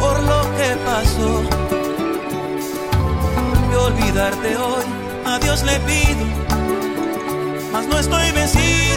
[0.00, 1.42] por lo que pasó.
[3.70, 4.84] De olvidarte hoy,
[5.24, 6.24] a Dios le pido,
[7.72, 8.91] mas no estoy vencido,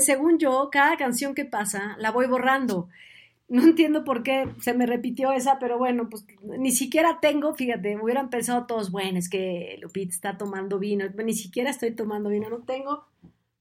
[0.00, 2.88] Según yo, cada canción que pasa la voy borrando.
[3.48, 7.96] No entiendo por qué se me repitió esa, pero bueno, pues ni siquiera tengo, fíjate,
[7.96, 12.50] hubieran pensado todos, bueno, es que Lupita está tomando vino, ni siquiera estoy tomando vino,
[12.50, 13.06] no tengo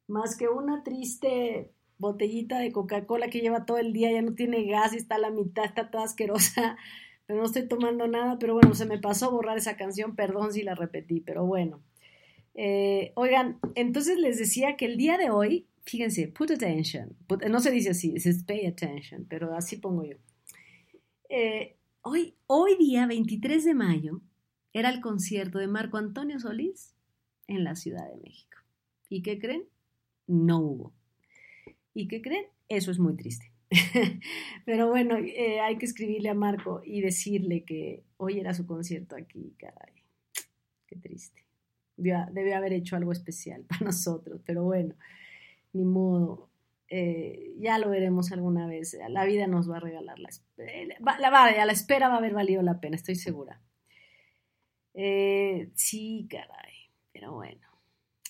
[0.08, 4.66] más que una triste botellita de Coca-Cola que lleva todo el día, ya no tiene
[4.66, 6.78] gas y está a la mitad, está toda asquerosa,
[7.26, 10.64] pero no estoy tomando nada, pero bueno, se me pasó borrar esa canción, perdón si
[10.64, 11.82] la repetí, pero bueno.
[12.56, 17.59] Eh, oigan, entonces les decía que el día de hoy, fíjense, put attention, put- no
[17.59, 20.18] se dice así, es pay attention, pero así pongo yo.
[21.30, 24.22] Eh, hoy, hoy día, 23 de mayo,
[24.73, 26.93] era el concierto de Marco Antonio Solís
[27.47, 28.57] en la Ciudad de México.
[29.09, 29.64] ¿Y qué creen?
[30.27, 30.93] No hubo.
[31.93, 32.45] ¿Y qué creen?
[32.68, 33.51] Eso es muy triste.
[34.65, 39.15] Pero bueno, eh, hay que escribirle a Marco y decirle que hoy era su concierto
[39.15, 39.53] aquí.
[40.88, 41.43] Qué triste.
[41.95, 44.93] Debió, debió haber hecho algo especial para nosotros, pero bueno,
[45.73, 46.49] ni modo.
[46.89, 48.98] Eh, ya lo veremos alguna vez.
[49.10, 50.30] La vida nos va a regalar la,
[51.19, 53.61] la, la espera va a haber valido la pena, estoy segura.
[54.94, 57.68] Eh, sí, caray, pero bueno.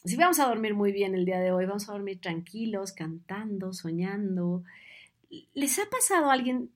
[0.04, 3.74] Sí, vamos a dormir muy bien el día de hoy, vamos a dormir tranquilos, cantando,
[3.74, 4.64] soñando.
[5.54, 6.72] ¿Les ha pasado a alguien?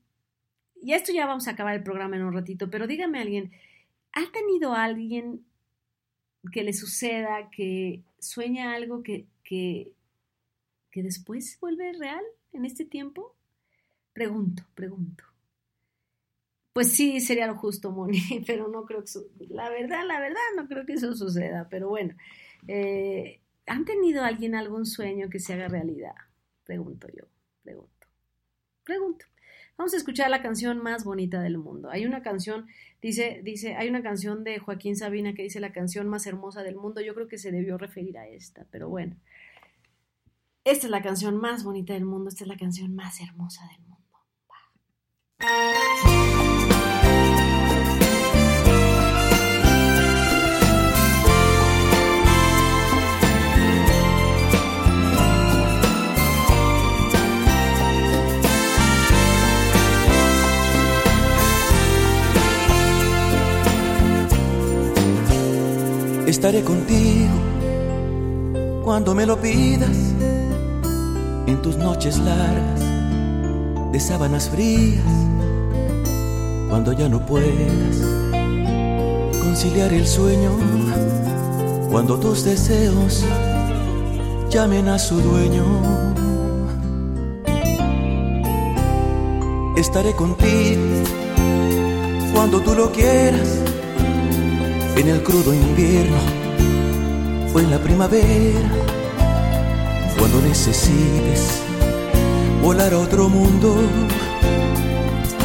[0.81, 3.51] Y esto ya vamos a acabar el programa en un ratito, pero dígame alguien,
[4.13, 5.45] ¿ha tenido alguien
[6.51, 9.91] que le suceda que sueña algo que, que,
[10.91, 12.23] que después vuelve real
[12.53, 13.35] en este tiempo?
[14.13, 15.23] Pregunto, pregunto.
[16.73, 20.39] Pues sí, sería lo justo, Moni, pero no creo que su- la verdad, la verdad,
[20.55, 22.15] no creo que eso suceda, pero bueno,
[22.67, 26.15] eh, ¿han tenido alguien algún sueño que se haga realidad?
[26.63, 27.25] Pregunto yo,
[27.63, 28.07] pregunto,
[28.83, 29.25] pregunto.
[29.77, 31.89] Vamos a escuchar la canción más bonita del mundo.
[31.89, 32.67] Hay una canción,
[33.01, 36.75] dice, dice, hay una canción de Joaquín Sabina que dice la canción más hermosa del
[36.75, 37.01] mundo.
[37.01, 39.15] Yo creo que se debió referir a esta, pero bueno.
[40.63, 43.79] Esta es la canción más bonita del mundo, esta es la canción más hermosa del
[43.79, 43.97] mundo.
[66.27, 67.33] Estaré contigo
[68.83, 70.20] cuando me lo pidas
[71.47, 72.79] en tus noches largas
[73.91, 75.03] de sábanas frías,
[76.69, 77.97] cuando ya no puedas
[79.41, 80.51] conciliar el sueño,
[81.89, 83.23] cuando tus deseos
[84.49, 85.65] llamen a su dueño.
[89.75, 90.81] Estaré contigo
[92.33, 93.59] cuando tú lo quieras,
[94.95, 96.17] en el crudo invierno
[97.53, 98.59] o en la primavera
[100.21, 101.63] cuando necesites
[102.61, 103.75] volar a otro mundo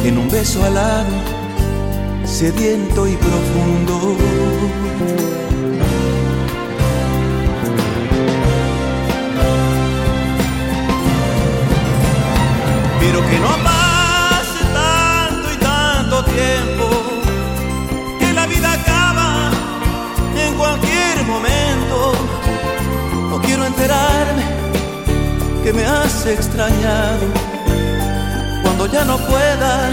[0.03, 1.09] en un beso alado,
[2.23, 4.15] sediento y profundo.
[12.99, 16.76] Pero que no pase tanto y tanto tiempo,
[25.67, 27.27] que me has extrañado
[28.63, 29.91] cuando ya no pueda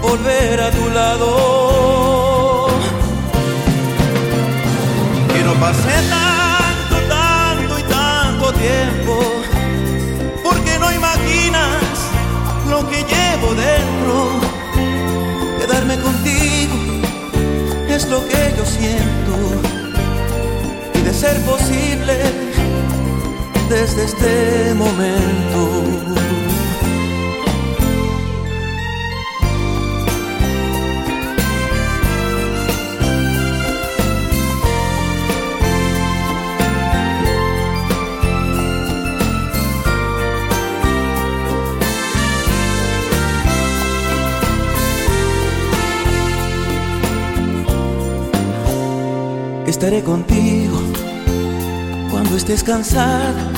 [0.00, 1.78] volver a tu lado.
[24.08, 25.84] Este momento.
[49.66, 50.80] Estaré contigo
[52.10, 53.57] cuando estés cansada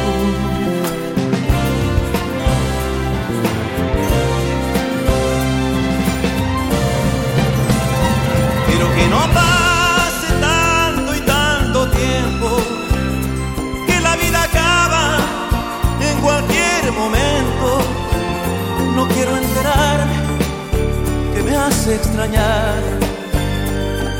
[21.87, 22.79] Extrañar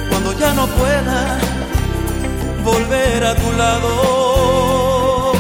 [0.10, 1.38] cuando ya no pueda
[2.64, 5.34] volver a tu lado.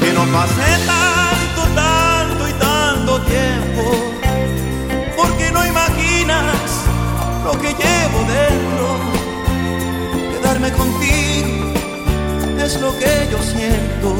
[0.00, 3.84] Que no pase tanto, tanto y tanto tiempo,
[5.16, 6.70] porque no imaginas
[7.44, 8.86] lo que llevo dentro.
[10.32, 11.72] Quedarme contigo
[12.58, 14.14] es lo que yo siento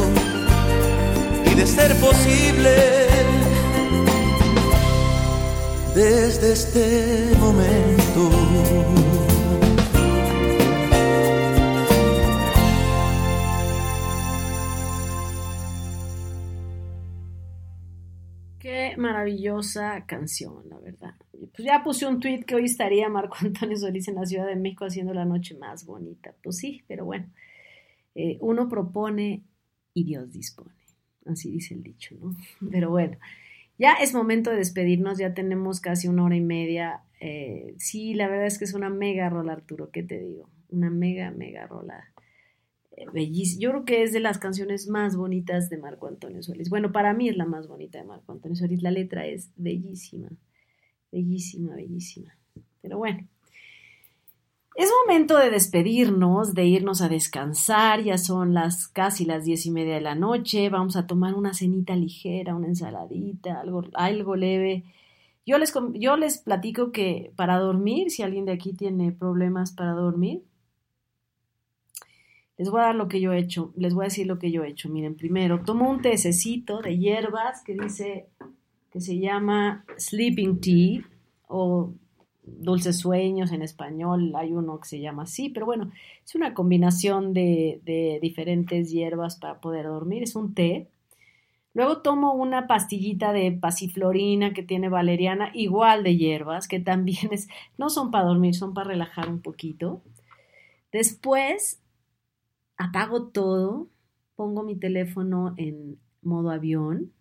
[1.46, 3.27] y de ser posible
[5.98, 8.30] desde este momento.
[18.60, 21.14] Qué maravillosa canción, la verdad.
[21.32, 24.54] Pues ya puse un tweet que hoy estaría Marco Antonio Solís en la Ciudad de
[24.54, 26.32] México haciendo la noche más bonita.
[26.44, 27.26] Pues sí, pero bueno,
[28.14, 29.42] eh, uno propone
[29.94, 30.70] y Dios dispone.
[31.26, 32.36] Así dice el dicho, ¿no?
[32.70, 33.18] Pero bueno.
[33.78, 37.02] Ya es momento de despedirnos, ya tenemos casi una hora y media.
[37.20, 40.50] Eh, sí, la verdad es que es una mega rola, Arturo, ¿qué te digo?
[40.68, 42.12] Una mega, mega rola.
[42.96, 43.60] Eh, bellísima.
[43.60, 46.68] Yo creo que es de las canciones más bonitas de Marco Antonio Solís.
[46.68, 48.82] Bueno, para mí es la más bonita de Marco Antonio Solís.
[48.82, 50.28] La letra es bellísima,
[51.12, 52.36] bellísima, bellísima.
[52.82, 53.28] Pero bueno,
[54.78, 59.72] es momento de despedirnos, de irnos a descansar, ya son las casi las diez y
[59.72, 64.84] media de la noche, vamos a tomar una cenita ligera, una ensaladita, algo, algo leve.
[65.44, 69.94] Yo les, yo les platico que para dormir, si alguien de aquí tiene problemas para
[69.94, 70.44] dormir,
[72.56, 74.52] les voy a dar lo que yo he hecho, les voy a decir lo que
[74.52, 74.88] yo he hecho.
[74.88, 78.28] Miren, primero tomo un tececito de hierbas que dice
[78.92, 81.02] que se llama sleeping tea
[81.48, 81.94] o
[82.58, 85.90] Dulces Sueños en español, hay uno que se llama así, pero bueno,
[86.24, 90.88] es una combinación de, diferentes hierbas para poder dormir, es un té.
[91.74, 97.48] Luego tomo una pastillita de pasiflorina que tiene valeriana, igual de hierbas, que también es,
[97.76, 100.02] no son para dormir, son para relajar un poquito.
[100.92, 101.80] Después
[102.76, 103.88] apago todo,
[104.34, 107.12] pongo mi teléfono en modo avión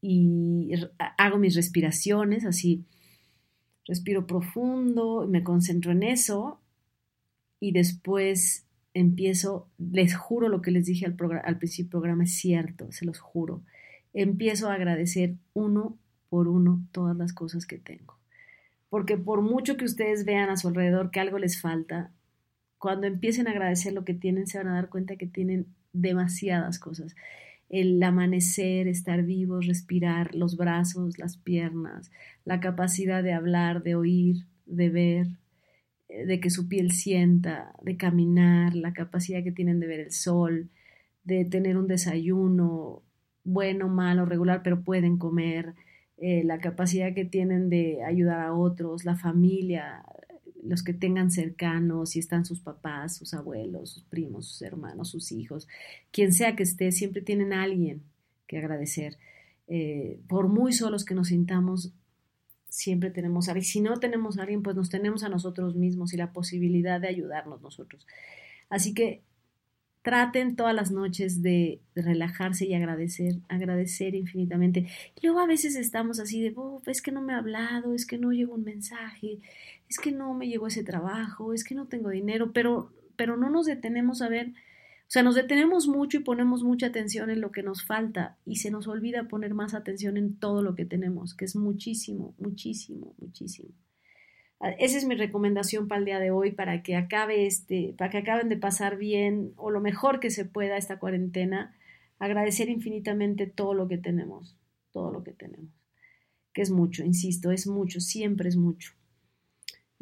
[0.00, 0.72] y
[1.16, 2.84] hago mis respiraciones, así
[3.86, 6.60] respiro profundo, me concentro en eso
[7.60, 12.34] y después empiezo, les juro lo que les dije al, al principio del programa, es
[12.34, 13.62] cierto, se los juro,
[14.12, 15.96] empiezo a agradecer uno
[16.28, 18.18] por uno todas las cosas que tengo.
[18.88, 22.10] Porque por mucho que ustedes vean a su alrededor que algo les falta,
[22.78, 26.78] cuando empiecen a agradecer lo que tienen, se van a dar cuenta que tienen demasiadas
[26.78, 27.14] cosas.
[27.72, 32.12] El amanecer, estar vivos, respirar, los brazos, las piernas,
[32.44, 35.26] la capacidad de hablar, de oír, de ver,
[36.08, 40.12] eh, de que su piel sienta, de caminar, la capacidad que tienen de ver el
[40.12, 40.70] sol,
[41.24, 43.02] de tener un desayuno
[43.44, 45.74] bueno, malo, regular, pero pueden comer,
[46.18, 50.04] eh, la capacidad que tienen de ayudar a otros, la familia,
[50.62, 55.32] los que tengan cercanos, si están sus papás, sus abuelos, sus primos, sus hermanos, sus
[55.32, 55.68] hijos,
[56.10, 58.02] quien sea que esté, siempre tienen alguien
[58.46, 59.18] que agradecer.
[59.68, 61.92] Eh, por muy solos que nos sintamos,
[62.68, 63.64] siempre tenemos a alguien.
[63.64, 67.08] Si no tenemos a alguien, pues nos tenemos a nosotros mismos y la posibilidad de
[67.08, 68.06] ayudarnos nosotros.
[68.70, 69.22] Así que
[70.02, 74.86] traten todas las noches de, relajarse y agradecer, agradecer infinitamente.
[75.22, 76.54] Luego a veces estamos así de,
[76.86, 79.38] es que no me ha hablado, es que no llegó un mensaje,
[79.92, 83.50] es que no me llegó ese trabajo, es que no tengo dinero, pero, pero no
[83.50, 87.52] nos detenemos a ver, o sea, nos detenemos mucho y ponemos mucha atención en lo
[87.52, 91.34] que nos falta y se nos olvida poner más atención en todo lo que tenemos,
[91.34, 93.68] que es muchísimo, muchísimo, muchísimo.
[94.60, 98.10] Ah, esa es mi recomendación para el día de hoy, para que acabe este, para
[98.10, 101.76] que acaben de pasar bien o lo mejor que se pueda esta cuarentena,
[102.18, 104.56] agradecer infinitamente todo lo que tenemos,
[104.90, 105.70] todo lo que tenemos,
[106.54, 108.94] que es mucho, insisto, es mucho, siempre es mucho.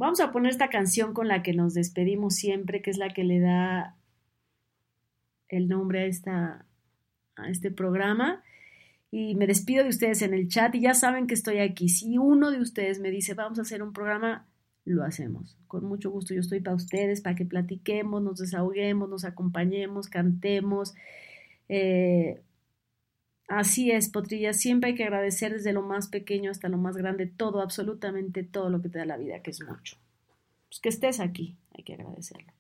[0.01, 3.22] Vamos a poner esta canción con la que nos despedimos siempre, que es la que
[3.22, 3.98] le da
[5.51, 6.64] el nombre a, esta,
[7.36, 8.43] a este programa
[9.10, 11.90] y me despido de ustedes en el chat y ya saben que estoy aquí.
[11.90, 14.48] Si uno de ustedes me dice vamos a hacer un programa,
[14.86, 15.59] lo hacemos.
[15.66, 20.94] Con mucho gusto yo estoy para ustedes, para que platiquemos, nos desahoguemos, nos acompañemos, cantemos.
[21.68, 22.40] Eh,
[23.51, 27.27] así es, Potrilla, siempre hay que agradecer desde lo más pequeño hasta lo más grande,
[27.27, 29.97] todo, absolutamente todo lo que te da la vida, que es mucho.
[30.68, 32.52] Pues que estés aquí, hay que agradecerlo.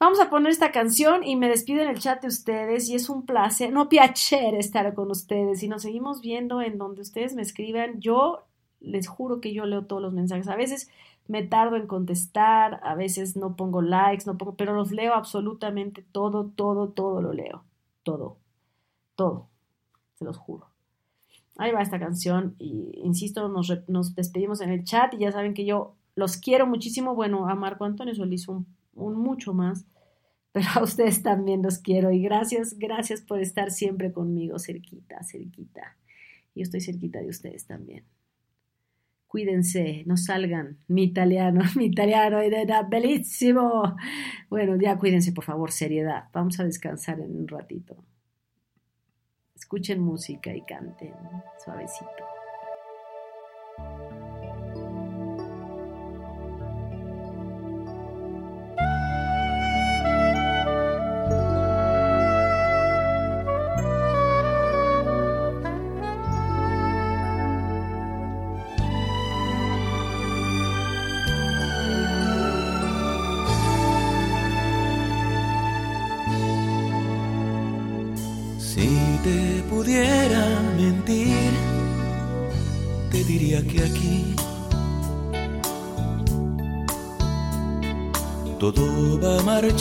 [0.00, 3.08] Vamos a poner esta canción y me despido en el chat de ustedes y es
[3.08, 7.42] un placer, no piacere estar con ustedes y nos seguimos viendo en donde ustedes me
[7.42, 8.00] escriban.
[8.00, 8.44] Yo
[8.80, 10.48] les juro que yo leo todos los mensajes.
[10.48, 10.90] A veces
[11.26, 16.02] me tardo en contestar, a veces no pongo likes, no pongo, pero los leo absolutamente
[16.02, 17.64] todo, todo, todo lo leo.
[18.02, 18.36] Todo,
[19.14, 19.48] todo,
[20.14, 20.68] se los juro.
[21.56, 25.54] Ahí va esta canción y insisto, nos, nos despedimos en el chat y ya saben
[25.54, 27.14] que yo los quiero muchísimo.
[27.14, 29.86] Bueno, a Marco Antonio Solís un, un mucho más,
[30.52, 35.96] pero a ustedes también los quiero y gracias, gracias por estar siempre conmigo, cerquita, cerquita.
[36.54, 38.04] Yo estoy cerquita de ustedes también
[39.34, 40.78] cuídense, no salgan.
[40.86, 43.96] Mi italiano, mi italiano era bellísimo.
[44.48, 46.28] Bueno, ya cuídense, por favor, seriedad.
[46.32, 47.96] Vamos a descansar en un ratito.
[49.74, 51.12] Escuchen música y canten
[51.58, 52.33] suavecito.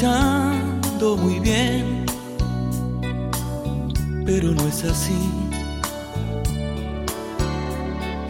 [0.04, 2.06] Va marchando muy bien,
[4.26, 5.18] pero no es así.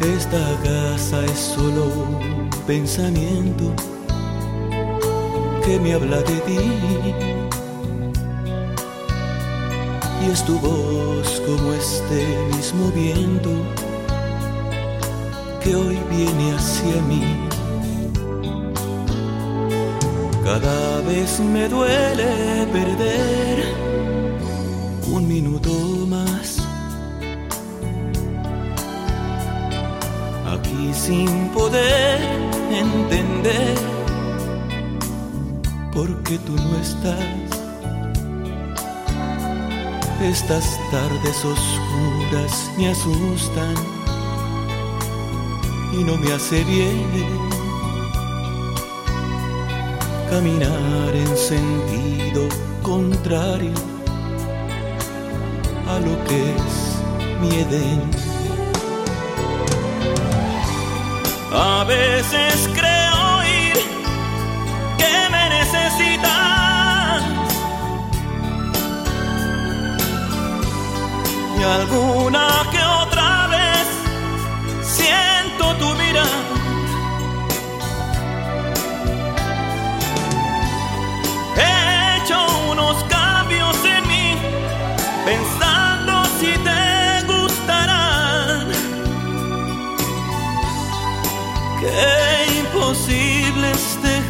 [0.01, 3.73] Esta casa es solo un pensamiento
[5.65, 6.59] que me habla de ti.
[10.21, 12.25] Y es tu voz como este
[12.55, 13.51] mismo viento
[15.63, 17.52] que hoy viene hacia mí.
[20.53, 23.57] Cada vez me duele perder
[25.07, 25.71] un minuto
[26.07, 26.59] más.
[30.53, 32.21] Aquí sin poder
[32.69, 33.77] entender
[35.91, 37.49] por qué tú no estás.
[40.21, 43.73] Estas tardes oscuras me asustan
[45.93, 47.52] y no me hace bien
[50.33, 52.41] caminar en sentido
[52.81, 53.75] contrario
[55.87, 56.73] a lo que es
[57.39, 58.01] mi Edén.
[61.53, 63.77] A veces creo oír
[65.01, 67.21] que me necesitas
[71.59, 73.85] y alguna que otra vez
[74.81, 76.42] siento tu mirada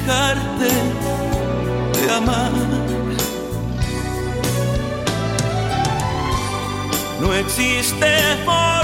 [0.05, 2.51] de amar.
[7.21, 8.05] No existe
[8.43, 8.82] fórmula